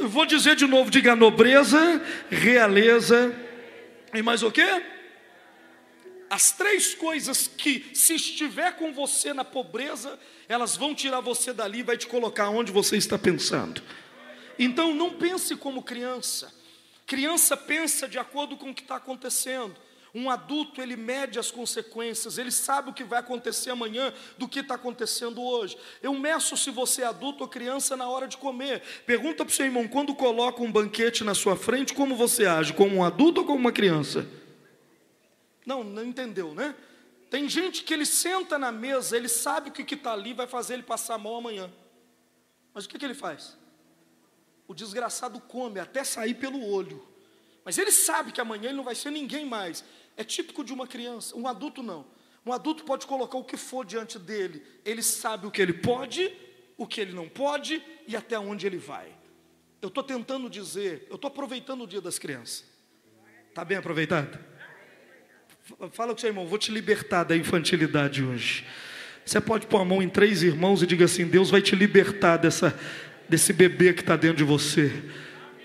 [0.02, 3.34] vou dizer de novo: diga nobreza, realeza
[4.12, 4.82] e mais o quê?
[6.30, 11.80] As três coisas que, se estiver com você na pobreza, elas vão tirar você dali
[11.80, 13.82] e vai te colocar onde você está pensando.
[14.58, 16.52] Então não pense como criança.
[17.06, 19.76] Criança pensa de acordo com o que está acontecendo.
[20.14, 24.60] Um adulto, ele mede as consequências, ele sabe o que vai acontecer amanhã do que
[24.60, 25.76] está acontecendo hoje.
[26.00, 28.80] Eu meço se você é adulto ou criança na hora de comer.
[29.04, 32.72] Pergunta para o seu irmão, quando coloca um banquete na sua frente, como você age?
[32.72, 34.24] Como um adulto ou como uma criança?
[35.66, 36.76] Não, não entendeu, né?
[37.28, 40.46] Tem gente que ele senta na mesa, ele sabe que o que está ali vai
[40.46, 41.72] fazer ele passar mal amanhã.
[42.72, 43.58] Mas o que, que ele faz?
[44.68, 47.04] O desgraçado come até sair pelo olho.
[47.64, 49.82] Mas ele sabe que amanhã ele não vai ser ninguém mais.
[50.16, 52.06] É típico de uma criança, um adulto não.
[52.46, 56.30] Um adulto pode colocar o que for diante dele, ele sabe o que ele pode,
[56.76, 59.08] o que ele não pode e até onde ele vai.
[59.80, 62.64] Eu estou tentando dizer, eu estou aproveitando o dia das crianças.
[63.48, 64.38] Está bem aproveitado?
[65.92, 68.66] Fala com seu irmão, vou te libertar da infantilidade hoje.
[69.24, 72.36] Você pode pôr a mão em três irmãos e diga assim: Deus vai te libertar
[72.36, 72.78] dessa,
[73.26, 74.92] desse bebê que está dentro de você.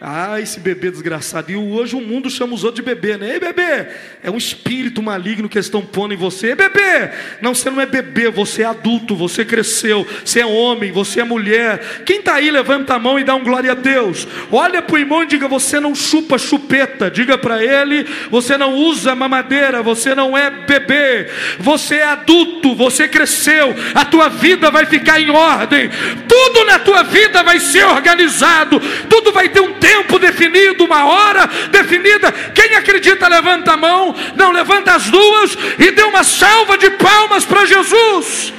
[0.01, 1.51] Ah, esse bebê desgraçado.
[1.51, 3.33] E hoje o mundo chama os outros de bebê, né?
[3.33, 3.85] Ei, bebê!
[4.23, 6.47] É um espírito maligno que eles estão pondo em você.
[6.47, 7.09] Ei, bebê!
[7.41, 11.25] Não, você não é bebê, você é adulto, você cresceu, você é homem, você é
[11.25, 12.03] mulher.
[12.05, 14.25] Quem está aí, levanta a mão e dá um glória a Deus.
[14.49, 17.11] Olha para o irmão e diga: Você não chupa chupeta.
[17.11, 21.27] Diga para ele: Você não usa mamadeira, você não é bebê,
[21.59, 25.89] você é adulto, você cresceu, a tua vida vai ficar em ordem,
[26.25, 31.05] tudo na tua vida vai ser organizado, tudo vai ter um tempo tempo definido, uma
[31.05, 32.31] hora definida.
[32.53, 37.45] Quem acredita, levanta a mão, não levanta as duas e dê uma salva de palmas
[37.45, 38.53] para Jesus.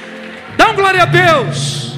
[0.57, 1.91] Dá um glória a Deus.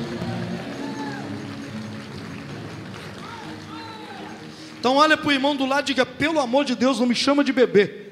[4.80, 7.16] Então olha para o irmão do lado e diga: pelo amor de Deus, não me
[7.16, 8.04] chama de bebê.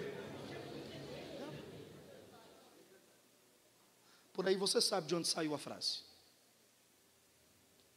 [4.34, 6.00] Por aí você sabe de onde saiu a frase.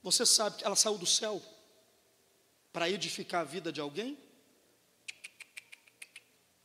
[0.03, 1.41] Você sabe que ela saiu do céu
[2.75, 4.19] para edificar a vida de alguém?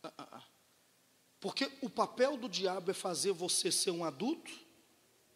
[0.02, 0.44] Ah, ah, ah.
[1.40, 4.52] Porque o papel do diabo é fazer você ser um adulto,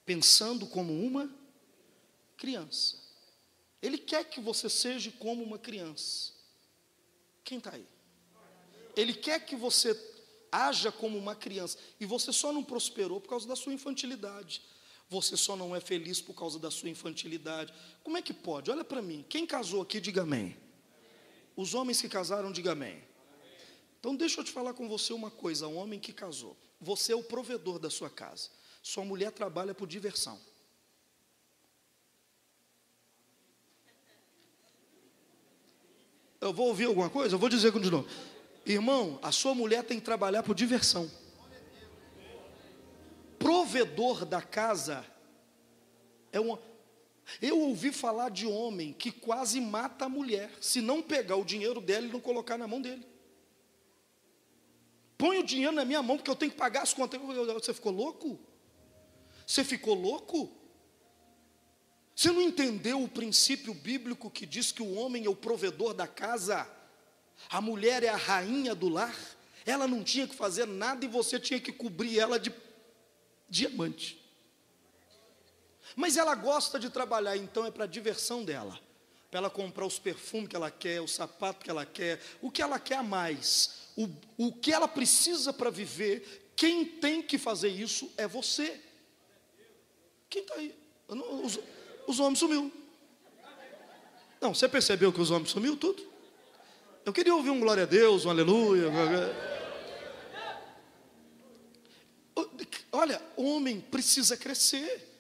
[0.04, 1.32] pensando como uma
[2.36, 2.98] criança.
[3.84, 6.34] Ele quer que você seja como uma criança.
[7.44, 7.88] Quem está aí?
[8.96, 9.96] Ele quer que você
[10.52, 11.78] haja como uma criança.
[12.00, 14.64] E você só não prosperou por causa da sua infantilidade.
[15.08, 17.72] Você só não é feliz por causa da sua infantilidade.
[18.04, 18.72] Como é que pode?
[18.72, 19.24] Olha para mim.
[19.30, 20.63] Quem casou aqui, diga amém.
[21.56, 23.04] Os homens que casaram, diga amém.
[24.00, 26.58] Então deixa eu te falar com você uma coisa, um homem que casou.
[26.82, 28.50] Você é o provedor da sua casa.
[28.82, 30.40] Sua mulher trabalha por diversão.
[36.42, 37.36] Eu vou ouvir alguma coisa?
[37.36, 38.06] Eu vou dizer de novo.
[38.66, 41.10] Irmão, a sua mulher tem que trabalhar por diversão.
[43.40, 45.06] Provedor da casa
[46.34, 46.58] é uma
[47.42, 51.80] eu ouvi falar de homem que quase mata a mulher, se não pegar o dinheiro
[51.80, 53.06] dela e não colocar na mão dele.
[55.18, 57.20] Põe o dinheiro na minha mão, porque eu tenho que pagar as contas.
[57.22, 58.40] Você ficou louco?
[59.46, 60.52] Você ficou louco?
[62.16, 66.08] Você não entendeu o princípio bíblico que diz que o homem é o provedor da
[66.08, 66.70] casa,
[67.50, 69.18] a mulher é a rainha do lar?
[69.66, 72.54] Ela não tinha que fazer nada e você tinha que cobrir ela de
[73.50, 74.23] diamante.
[75.96, 78.80] Mas ela gosta de trabalhar, então é para a diversão dela.
[79.30, 82.62] Para ela comprar os perfumes que ela quer, o sapato que ela quer, o que
[82.62, 83.90] ela quer a mais.
[83.96, 88.80] O, o que ela precisa para viver, quem tem que fazer isso é você.
[90.30, 90.76] Quem está aí?
[91.10, 91.60] Não, os,
[92.08, 92.72] os homens sumiu.
[94.42, 96.04] Não, você percebeu que os homens sumiu tudo?
[97.06, 98.90] Eu queria ouvir um glória a Deus, um aleluia.
[102.92, 105.13] Olha, homem precisa crescer.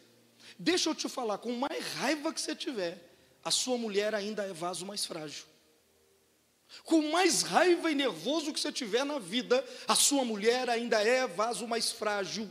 [0.64, 2.98] Deixa eu te falar, com mais raiva que você tiver,
[3.44, 5.44] a sua mulher ainda é vaso mais frágil.
[6.86, 11.28] Com mais raiva e nervoso que você tiver na vida, a sua mulher ainda é
[11.28, 12.50] vaso mais frágil.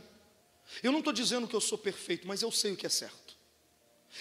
[0.83, 3.35] Eu não estou dizendo que eu sou perfeito, mas eu sei o que é certo.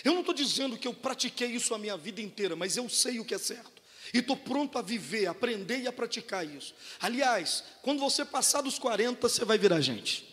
[0.03, 3.21] Eu não estou dizendo que eu pratiquei isso a minha vida inteira, mas eu sei
[3.21, 3.83] o que é certo.
[4.15, 6.75] E estou pronto a viver, aprender e a praticar isso.
[6.99, 10.27] Aliás, quando você passar dos 40, você vai virar gente.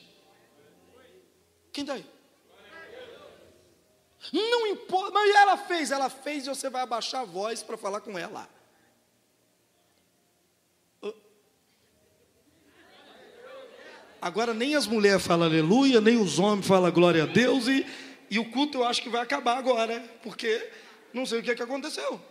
[1.73, 2.05] Quem daí?
[4.33, 8.01] Não importa, mas ela fez, ela fez e você vai abaixar a voz para falar
[8.01, 8.49] com ela.
[14.21, 17.85] Agora nem as mulheres falam aleluia, nem os homens falam glória a Deus, e,
[18.29, 20.69] e o culto eu acho que vai acabar agora, porque
[21.13, 22.21] não sei o que, é que aconteceu.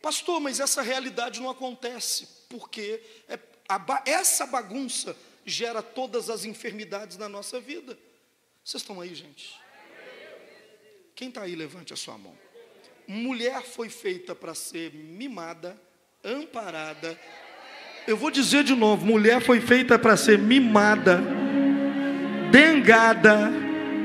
[0.00, 7.18] Pastor, mas essa realidade não acontece, porque é, a, essa bagunça gera todas as enfermidades
[7.18, 7.98] na nossa vida.
[8.64, 9.60] Vocês estão aí, gente?
[11.20, 12.32] Quem está aí, levante a sua mão.
[13.06, 15.76] Mulher foi feita para ser mimada,
[16.24, 17.14] amparada.
[18.08, 21.22] Eu vou dizer de novo: mulher foi feita para ser mimada,
[22.50, 23.52] dengada,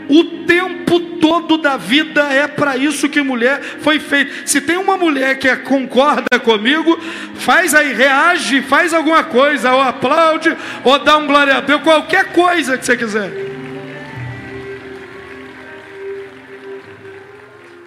[0.10, 4.46] o tempo todo da vida é para isso que mulher foi feita.
[4.46, 7.00] Se tem uma mulher que concorda comigo,
[7.36, 10.50] faz aí, reage, faz alguma coisa, ou aplaude,
[10.84, 13.55] ou dá um glória a Deus, qualquer coisa que você quiser.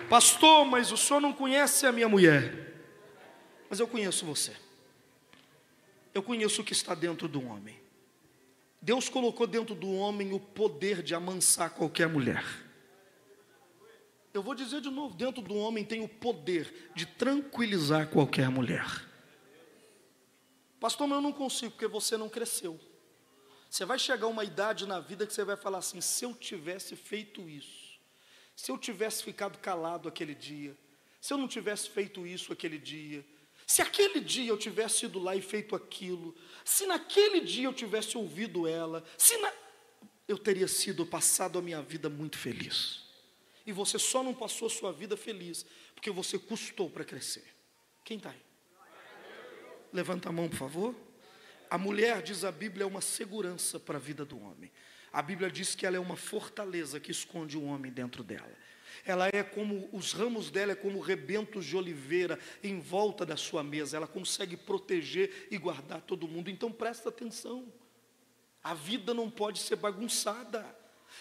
[0.08, 2.68] Pastor, mas o senhor não conhece a minha mulher.
[3.68, 4.56] Mas eu conheço você.
[6.14, 7.78] Eu conheço o que está dentro do homem.
[8.80, 12.44] Deus colocou dentro do homem o poder de amansar qualquer mulher.
[14.32, 18.86] Eu vou dizer de novo: dentro do homem tem o poder de tranquilizar qualquer mulher.
[20.80, 22.78] Pastor, mas eu não consigo porque você não cresceu.
[23.68, 26.34] Você vai chegar a uma idade na vida que você vai falar assim: se eu
[26.34, 27.87] tivesse feito isso,
[28.58, 30.76] se eu tivesse ficado calado aquele dia,
[31.20, 33.24] se eu não tivesse feito isso aquele dia,
[33.64, 36.34] se aquele dia eu tivesse ido lá e feito aquilo,
[36.64, 39.52] se naquele dia eu tivesse ouvido ela, se na...
[40.26, 43.04] eu teria sido passado a minha vida muito feliz.
[43.64, 47.46] E você só não passou a sua vida feliz porque você custou para crescer.
[48.04, 48.42] Quem está aí?
[49.92, 50.96] Levanta a mão, por favor.
[51.70, 54.68] A mulher, diz a Bíblia, é uma segurança para a vida do homem.
[55.18, 58.52] A Bíblia diz que ela é uma fortaleza que esconde o homem dentro dela.
[59.04, 63.64] Ela é como, os ramos dela é como rebentos de oliveira em volta da sua
[63.64, 63.96] mesa.
[63.96, 66.48] Ela consegue proteger e guardar todo mundo.
[66.48, 67.66] Então presta atenção.
[68.62, 70.64] A vida não pode ser bagunçada.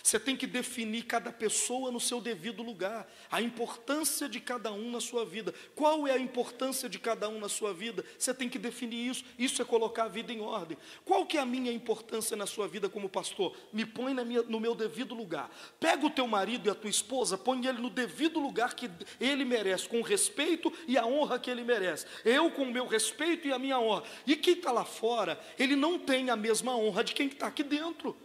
[0.03, 4.91] Você tem que definir cada pessoa no seu devido lugar, a importância de cada um
[4.91, 5.53] na sua vida.
[5.75, 8.03] Qual é a importância de cada um na sua vida?
[8.17, 9.23] Você tem que definir isso.
[9.37, 10.77] Isso é colocar a vida em ordem.
[11.03, 13.55] Qual que é a minha importância na sua vida como pastor?
[13.71, 15.49] Me põe minha, no meu devido lugar.
[15.79, 18.89] Pega o teu marido e a tua esposa, põe ele no devido lugar que
[19.19, 22.05] ele merece, com o respeito e a honra que ele merece.
[22.23, 24.03] Eu com o meu respeito e a minha honra.
[24.25, 27.63] E quem está lá fora, ele não tem a mesma honra de quem está aqui
[27.63, 28.15] dentro.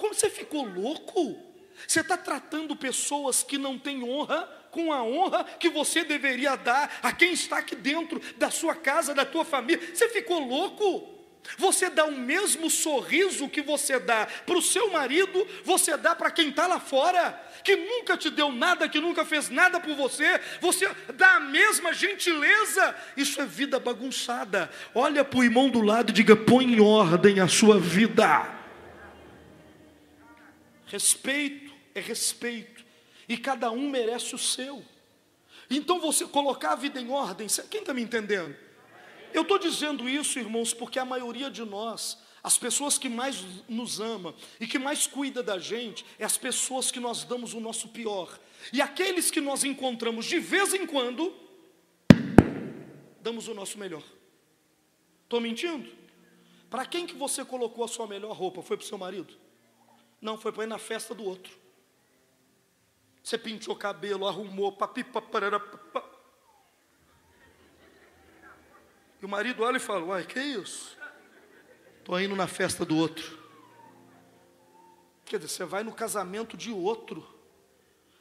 [0.00, 1.36] Como você ficou louco?
[1.86, 7.00] Você está tratando pessoas que não têm honra com a honra que você deveria dar
[7.02, 9.94] a quem está aqui dentro da sua casa, da tua família.
[9.94, 11.20] Você ficou louco?
[11.58, 16.30] Você dá o mesmo sorriso que você dá para o seu marido, você dá para
[16.30, 20.40] quem está lá fora, que nunca te deu nada, que nunca fez nada por você,
[20.60, 22.94] você dá a mesma gentileza.
[23.16, 24.70] Isso é vida bagunçada.
[24.94, 28.59] Olha para o irmão do lado e diga: põe em ordem a sua vida.
[30.90, 32.84] Respeito é respeito,
[33.28, 34.84] e cada um merece o seu.
[35.70, 38.56] Então você colocar a vida em ordem, quem está me entendendo?
[39.32, 43.36] Eu estou dizendo isso, irmãos, porque a maioria de nós, as pessoas que mais
[43.68, 47.60] nos ama e que mais cuida da gente, é as pessoas que nós damos o
[47.60, 48.36] nosso pior.
[48.72, 51.32] E aqueles que nós encontramos de vez em quando,
[53.20, 54.02] damos o nosso melhor.
[55.22, 55.88] Estou mentindo?
[56.68, 58.60] Para quem que você colocou a sua melhor roupa?
[58.60, 59.32] Foi para o seu marido?
[60.20, 61.58] Não, foi para ir na festa do outro.
[63.22, 66.04] Você pintou cabelo, arrumou, papipa, papá.
[69.20, 70.96] E o marido olha e fala: Uai, que isso?
[71.98, 73.38] Estou indo na festa do outro.
[75.24, 77.26] Quer dizer, você vai no casamento de outro.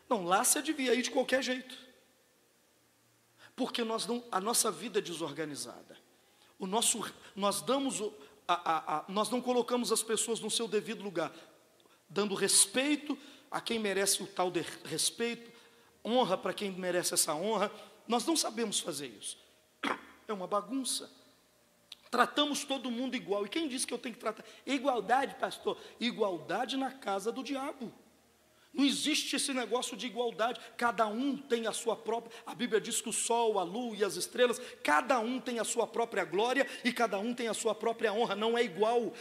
[0.08, 1.76] Não, lá você devia ir de qualquer jeito.
[3.56, 5.98] Porque nós não, a nossa vida é desorganizada.
[6.58, 7.04] O nosso,
[7.36, 8.02] nós damos,
[8.48, 11.32] a, a, a, nós não colocamos as pessoas no seu devido lugar
[12.10, 13.18] dando respeito
[13.52, 14.52] a quem merece o tal
[14.84, 15.52] respeito,
[16.04, 17.72] honra para quem merece essa honra.
[18.08, 19.38] Nós não sabemos fazer isso.
[20.28, 21.12] É uma bagunça.
[22.10, 23.46] Tratamos todo mundo igual.
[23.46, 24.44] E quem disse que eu tenho que tratar?
[24.66, 25.78] Igualdade, pastor.
[26.00, 27.94] Igualdade na casa do diabo.
[28.72, 30.60] Não existe esse negócio de igualdade.
[30.78, 32.32] Cada um tem a sua própria.
[32.46, 35.64] A Bíblia diz que o sol, a lua e as estrelas, cada um tem a
[35.64, 38.36] sua própria glória e cada um tem a sua própria honra.
[38.36, 39.12] Não é igual.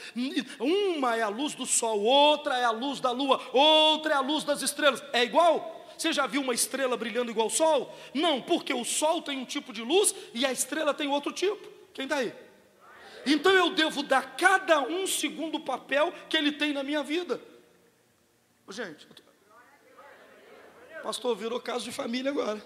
[0.61, 4.21] Uma é a luz do sol, outra é a luz da lua, outra é a
[4.21, 5.03] luz das estrelas.
[5.13, 5.77] É igual?
[5.97, 7.93] Você já viu uma estrela brilhando igual ao sol?
[8.15, 11.69] Não, porque o sol tem um tipo de luz e a estrela tem outro tipo.
[11.93, 12.33] Quem está aí?
[13.27, 17.41] Então eu devo dar cada um segundo o papel que ele tem na minha vida.
[18.69, 19.09] Gente,
[21.03, 22.63] Pastor, virou caso de família agora.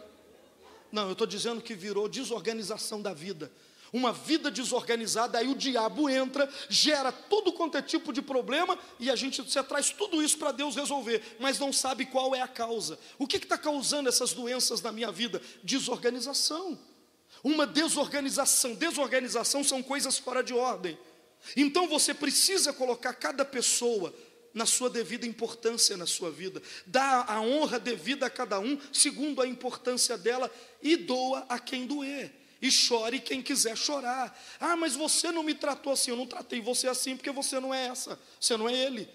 [0.90, 3.50] Não, eu estou dizendo que virou desorganização da vida.
[3.92, 9.10] Uma vida desorganizada, aí o diabo entra, gera todo quanto é tipo de problema, e
[9.10, 12.48] a gente você traz tudo isso para Deus resolver, mas não sabe qual é a
[12.48, 12.98] causa.
[13.18, 15.42] O que está causando essas doenças na minha vida?
[15.62, 16.78] Desorganização.
[17.44, 18.74] Uma desorganização.
[18.74, 20.98] Desorganização são coisas fora de ordem.
[21.56, 24.14] Então você precisa colocar cada pessoa
[24.54, 26.62] na sua devida importância na sua vida.
[26.86, 30.50] Dá a honra devida a cada um, segundo a importância dela,
[30.82, 32.32] e doa a quem doer.
[32.60, 34.38] E chore quem quiser chorar.
[34.60, 36.12] Ah, mas você não me tratou assim.
[36.12, 38.18] Eu não tratei você assim porque você não é essa.
[38.38, 39.08] Você não é ele.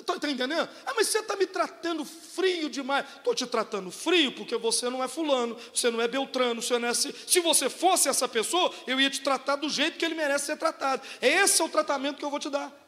[0.00, 0.68] Está tá entendendo?
[0.86, 3.04] Ah, mas você está me tratando frio demais.
[3.16, 6.88] Estou te tratando frio porque você não é fulano, você não é Beltrano, você não
[6.88, 6.94] é.
[6.94, 10.56] Se você fosse essa pessoa, eu ia te tratar do jeito que ele merece ser
[10.56, 11.02] tratado.
[11.20, 12.81] Esse é o tratamento que eu vou te dar.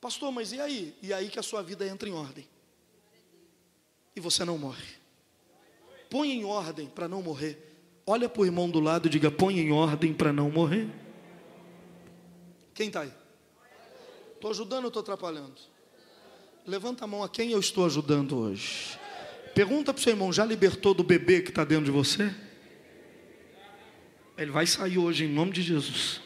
[0.00, 0.94] Pastor, mas e aí?
[1.02, 2.46] E aí que a sua vida entra em ordem.
[4.14, 4.86] E você não morre.
[6.08, 7.62] Põe em ordem para não morrer.
[8.06, 10.88] Olha para o irmão do lado e diga: põe em ordem para não morrer.
[12.72, 13.12] Quem está aí?
[14.34, 15.56] Estou ajudando ou estou atrapalhando?
[16.66, 18.98] Levanta a mão a quem eu estou ajudando hoje.
[19.54, 22.32] Pergunta para o seu irmão: já libertou do bebê que está dentro de você?
[24.36, 26.20] Ele vai sair hoje em nome de Jesus.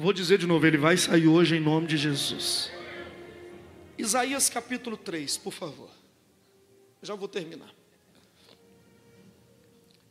[0.00, 2.70] Vou dizer de novo: ele vai sair hoje em nome de Jesus.
[3.98, 5.90] Isaías capítulo 3, por favor.
[7.02, 7.70] Já vou terminar.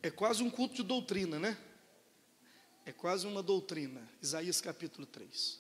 [0.04, 1.58] É quase um culto de doutrina, né?
[2.86, 4.08] É quase uma doutrina.
[4.22, 5.60] Isaías capítulo 3.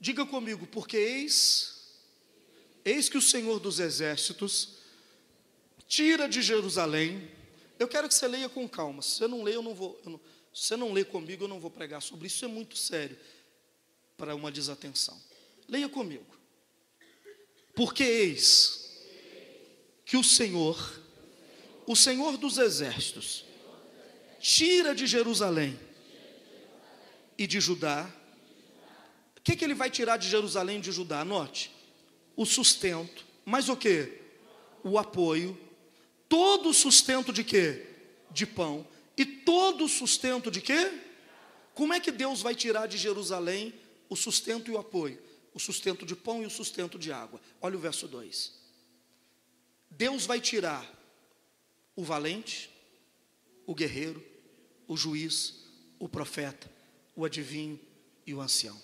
[0.00, 1.98] Diga comigo, porque eis,
[2.82, 4.78] eis que o Senhor dos exércitos
[5.86, 7.30] tira de Jerusalém.
[7.78, 9.02] Eu quero que você leia com calma.
[9.02, 10.00] Se você não lê, eu não vou.
[10.02, 10.20] Eu não,
[10.54, 12.44] se você não lê comigo, eu não vou pregar sobre isso.
[12.44, 13.18] É muito sério
[14.16, 15.20] para uma desatenção.
[15.68, 16.24] Leia comigo.
[17.74, 19.02] Porque eis
[20.04, 21.00] que o Senhor,
[21.86, 23.44] o Senhor dos exércitos,
[24.38, 25.76] tira de Jerusalém
[27.36, 28.08] e de Judá.
[29.36, 31.22] O que, que ele vai tirar de Jerusalém e de Judá?
[31.22, 31.72] Anote.
[32.36, 33.26] O sustento.
[33.44, 34.20] Mas o que?
[34.84, 35.58] O apoio.
[36.28, 37.86] Todo o sustento de quê?
[38.30, 38.86] De pão.
[39.16, 41.00] E todo o sustento de quê?
[41.74, 43.74] Como é que Deus vai tirar de Jerusalém
[44.08, 45.18] o sustento e o apoio?
[45.54, 47.40] o sustento de pão e o sustento de água.
[47.60, 48.52] Olha o verso 2.
[49.88, 50.84] Deus vai tirar
[51.94, 52.68] o valente,
[53.64, 54.22] o guerreiro,
[54.88, 55.54] o juiz,
[56.00, 56.68] o profeta,
[57.14, 57.80] o adivinho
[58.26, 58.76] e o ancião.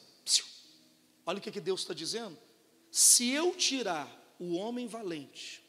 [1.26, 2.38] Olha o que, que Deus está dizendo.
[2.90, 4.08] Se eu tirar
[4.38, 5.62] o homem valente,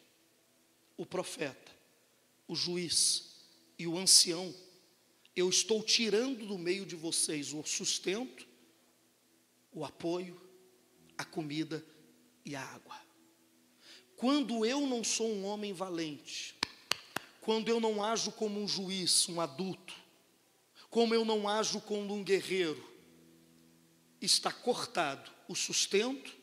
[0.96, 1.72] o profeta,
[2.48, 3.31] o juiz
[3.82, 4.54] e o ancião,
[5.36, 8.48] eu estou tirando do meio de vocês o sustento,
[9.74, 10.40] o apoio
[11.18, 11.84] a comida
[12.46, 13.00] e a água.
[14.16, 16.56] Quando eu não sou um homem valente,
[17.42, 19.96] quando eu não ajo como um juiz, um adulto,
[20.90, 22.84] como eu não ajo como um guerreiro,
[24.20, 26.36] está cortado o sustento,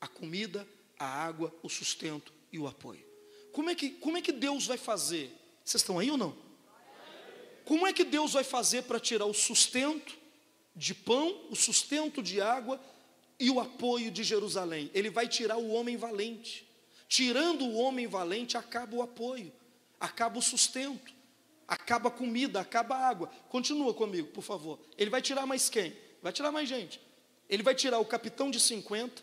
[0.00, 0.66] a comida,
[0.98, 3.04] a água, o sustento e o apoio.
[3.52, 5.32] Como é que, como é que Deus vai fazer?
[5.64, 6.45] Vocês estão aí ou não?
[7.66, 10.16] Como é que Deus vai fazer para tirar o sustento
[10.74, 12.80] de pão, o sustento de água
[13.40, 14.88] e o apoio de Jerusalém.
[14.94, 16.64] Ele vai tirar o homem valente.
[17.08, 19.52] Tirando o homem valente, acaba o apoio,
[19.98, 21.12] acaba o sustento,
[21.66, 23.28] acaba a comida, acaba a água.
[23.48, 24.78] Continua comigo, por favor.
[24.96, 25.92] Ele vai tirar mais quem?
[26.22, 27.00] Vai tirar mais gente.
[27.48, 29.22] Ele vai tirar o capitão de 50,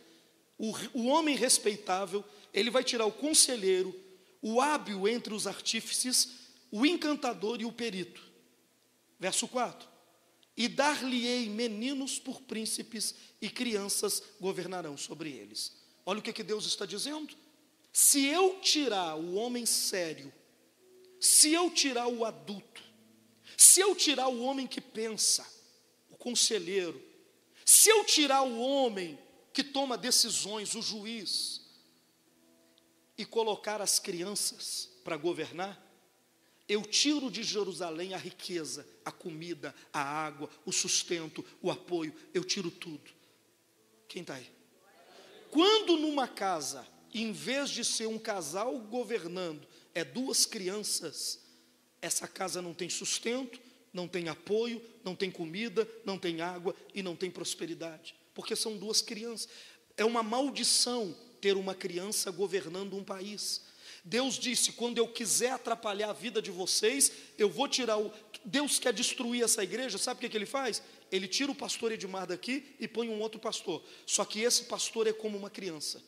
[0.58, 2.24] o, o homem respeitável,
[2.54, 3.98] ele vai tirar o conselheiro,
[4.41, 8.33] o hábil entre os artífices, o encantador e o perito.
[9.20, 9.93] Verso 4
[10.55, 15.76] e dar-lhe-ei meninos por príncipes, e crianças governarão sobre eles.
[16.05, 17.36] Olha o que, que Deus está dizendo.
[17.91, 20.32] Se eu tirar o homem sério,
[21.20, 22.82] se eu tirar o adulto,
[23.57, 25.45] se eu tirar o homem que pensa,
[26.09, 27.01] o conselheiro,
[27.66, 29.20] se eu tirar o homem
[29.51, 31.61] que toma decisões, o juiz,
[33.18, 35.82] e colocar as crianças para governar,
[36.68, 42.43] eu tiro de Jerusalém a riqueza, a comida, a água, o sustento, o apoio, eu
[42.43, 43.11] tiro tudo.
[44.07, 44.49] Quem está aí?
[45.51, 51.39] Quando numa casa, em vez de ser um casal governando, é duas crianças,
[52.01, 53.59] essa casa não tem sustento,
[53.93, 58.76] não tem apoio, não tem comida, não tem água e não tem prosperidade, porque são
[58.78, 59.47] duas crianças.
[59.95, 63.61] É uma maldição ter uma criança governando um país.
[64.04, 68.12] Deus disse: quando eu quiser atrapalhar a vida de vocês, eu vou tirar o.
[68.43, 70.84] Deus quer destruir essa igreja, sabe o que, que ele faz?
[71.10, 73.82] Ele tira o pastor Edmar daqui e põe um outro pastor.
[74.06, 76.04] Só que esse pastor é como uma criança.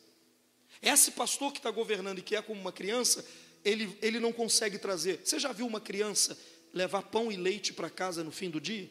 [0.81, 3.25] Esse pastor que está governando e que é como uma criança,
[3.63, 5.21] ele, ele não consegue trazer.
[5.23, 6.37] Você já viu uma criança
[6.73, 8.89] levar pão e leite para casa no fim do dia?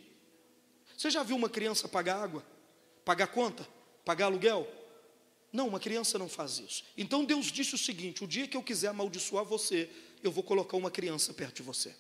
[0.96, 2.42] Você já viu uma criança pagar água?
[3.05, 3.68] Pagar conta?
[4.05, 4.66] Pagar aluguel?
[5.55, 6.82] Não, uma criança não faz isso.
[6.96, 9.88] Então Deus disse o seguinte: o dia que eu quiser amaldiçoar você,
[10.20, 11.94] eu vou colocar uma criança perto de você.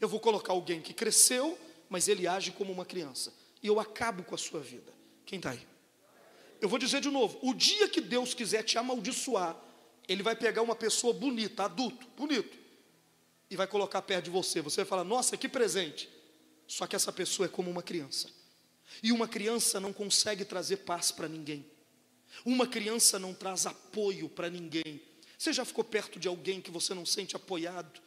[0.00, 1.58] Eu vou colocar alguém que cresceu,
[1.88, 3.34] mas ele age como uma criança.
[3.60, 4.94] E eu acabo com a sua vida.
[5.26, 5.66] Quem está aí?
[6.60, 9.60] Eu vou dizer de novo: o dia que Deus quiser te amaldiçoar,
[10.06, 12.56] Ele vai pegar uma pessoa bonita, adulto, bonito,
[13.50, 14.60] e vai colocar perto de você.
[14.60, 16.08] Você vai falar: nossa, que presente.
[16.68, 18.30] Só que essa pessoa é como uma criança.
[19.02, 21.71] E uma criança não consegue trazer paz para ninguém.
[22.44, 25.00] Uma criança não traz apoio para ninguém.
[25.38, 28.00] Você já ficou perto de alguém que você não sente apoiado?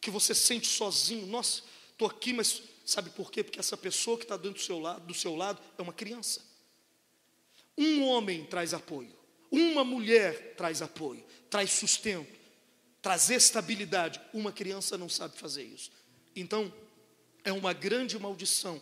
[0.00, 1.26] Que você sente sozinho?
[1.26, 3.42] Nossa, estou aqui, mas sabe por quê?
[3.42, 6.40] Porque essa pessoa que está do seu lado, do seu lado é uma criança.
[7.76, 9.14] Um homem traz apoio,
[9.50, 12.38] uma mulher traz apoio, traz sustento,
[13.00, 14.20] traz estabilidade.
[14.32, 15.90] Uma criança não sabe fazer isso.
[16.34, 16.72] Então,
[17.44, 18.80] é uma grande maldição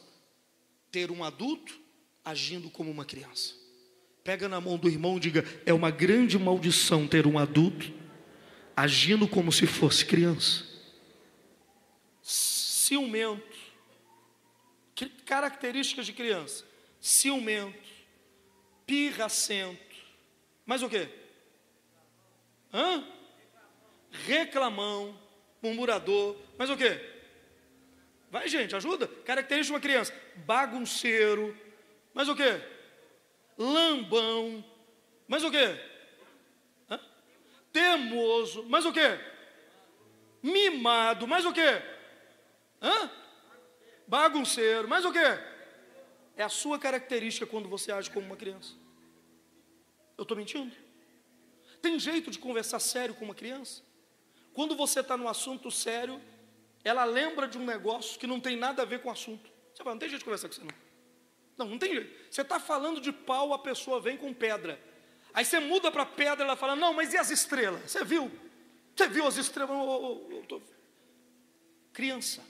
[0.91, 1.81] ter um adulto
[2.25, 3.60] agindo como uma criança.
[4.31, 7.93] Pega na mão do irmão e diga: é uma grande maldição ter um adulto
[8.77, 10.65] agindo como se fosse criança.
[12.23, 13.59] Ciumento.
[14.95, 16.65] Que características de criança?
[17.01, 17.77] Ciumento,
[18.87, 19.97] pirracento.
[20.65, 21.09] Mais o quê?
[22.73, 23.05] Hã?
[24.29, 25.19] Reclamão,
[25.61, 26.37] murmurador.
[26.57, 27.01] Mais o quê?
[28.31, 29.09] Vai, gente, ajuda.
[29.09, 30.15] Característica de uma criança:
[30.47, 31.59] bagunceiro.
[32.15, 32.61] Mais o quê?
[33.61, 34.65] Lambão.
[35.29, 35.79] Mais o quê?
[37.71, 38.65] Temoso.
[38.65, 39.21] Mais o quê?
[40.43, 41.29] Mimado.
[41.29, 41.83] Mais o quê?
[44.09, 44.89] Bagunceiro.
[44.89, 45.19] Mais o quê?
[46.37, 48.73] É a sua característica quando você age como uma criança.
[50.17, 50.75] Eu estou mentindo?
[51.83, 53.83] Tem jeito de conversar sério com uma criança?
[54.55, 56.21] Quando você está num assunto sério,
[56.83, 59.51] ela lembra de um negócio que não tem nada a ver com o assunto.
[59.75, 60.90] Você fala, não tem jeito de conversar com você não.
[61.61, 62.11] Não, não tem jeito.
[62.31, 64.81] Você está falando de pau, a pessoa vem com pedra.
[65.35, 67.91] Aí você muda para pedra, ela fala, não, mas e as estrelas?
[67.91, 68.31] Você viu?
[68.97, 69.71] Você viu as estrelas?
[70.49, 70.63] tô...
[71.93, 72.43] Criança.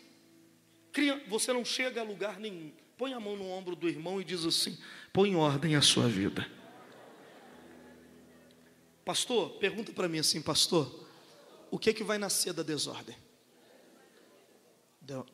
[0.92, 1.24] Criança.
[1.26, 2.72] Você não chega a lugar nenhum.
[2.96, 4.78] Põe a mão no ombro do irmão e diz assim:
[5.12, 6.48] põe em ordem a sua vida.
[9.04, 11.08] Pastor, pergunta para mim assim, pastor,
[11.68, 13.16] o que é que vai nascer da desordem?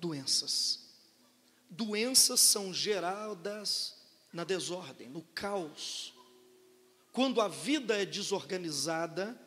[0.01, 0.86] doenças.
[1.69, 3.97] Doenças são geradas
[4.33, 6.15] na desordem, no caos.
[7.13, 9.39] Quando a vida é desorganizada,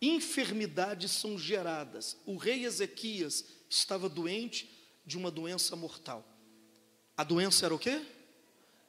[0.00, 2.16] enfermidades são geradas.
[2.26, 4.70] O rei Ezequias estava doente
[5.06, 6.26] de uma doença mortal.
[7.16, 8.04] A doença era o quê?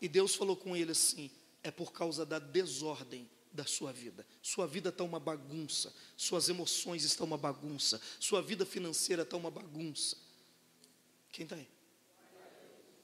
[0.02, 1.30] E Deus falou com ele assim:
[1.62, 4.26] é por causa da desordem da sua vida.
[4.42, 9.52] Sua vida está uma bagunça, suas emoções estão uma bagunça, sua vida financeira está uma
[9.52, 10.18] bagunça.
[11.32, 11.68] Quem está aí?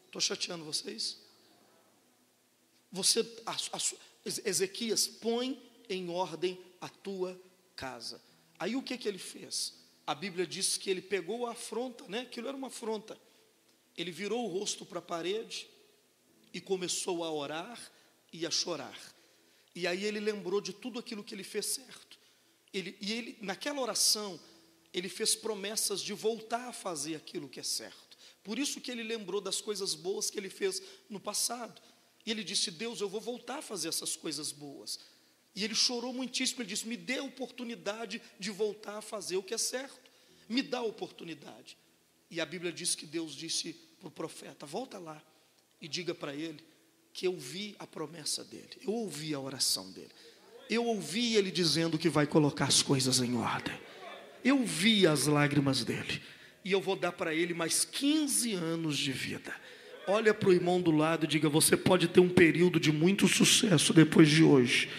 [0.10, 1.20] Estou chateando vocês?
[2.92, 3.80] Você, a, a,
[4.26, 7.40] Ezequias, põe em ordem a tua
[7.76, 8.20] casa.
[8.58, 9.76] Aí o que, que ele fez?
[10.08, 12.22] A Bíblia diz que ele pegou a afronta, né?
[12.22, 13.16] Aquilo era uma afronta.
[13.96, 15.68] Ele virou o rosto para a parede
[16.52, 17.80] e começou a orar
[18.34, 19.00] e a chorar.
[19.76, 22.18] E aí ele lembrou de tudo aquilo que ele fez certo.
[22.74, 24.40] Ele, e ele, naquela oração,
[24.92, 28.09] ele fez promessas de voltar a fazer aquilo que é certo.
[28.50, 31.80] Por isso que ele lembrou das coisas boas que ele fez no passado.
[32.26, 35.00] E ele disse: Deus, eu vou voltar a fazer essas coisas boas.
[35.56, 36.64] E ele chorou muitíssimo.
[36.64, 40.10] Ele disse: Me dê a oportunidade de voltar a fazer o que é certo.
[40.50, 41.78] Me dá a oportunidade.
[42.28, 45.22] E a Bíblia diz que Deus disse para o profeta: Volta lá
[45.80, 46.66] e diga para ele
[47.14, 50.10] que eu vi a promessa dele, eu ouvi a oração dele,
[50.68, 53.80] eu ouvi ele dizendo que vai colocar as coisas em ordem,
[54.44, 56.20] eu vi as lágrimas dele
[56.64, 59.54] e eu vou dar para ele mais 15 anos de vida.
[60.08, 63.28] Olha para o irmão do lado e diga: você pode ter um período de muito
[63.28, 64.90] sucesso depois de hoje,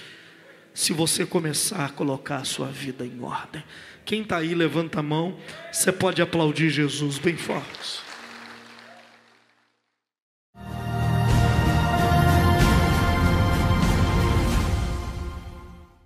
[0.72, 3.62] se você começar a colocar a sua vida em ordem.
[4.04, 5.38] Quem está aí, levanta a mão.
[5.72, 8.09] Você pode aplaudir Jesus bem forte.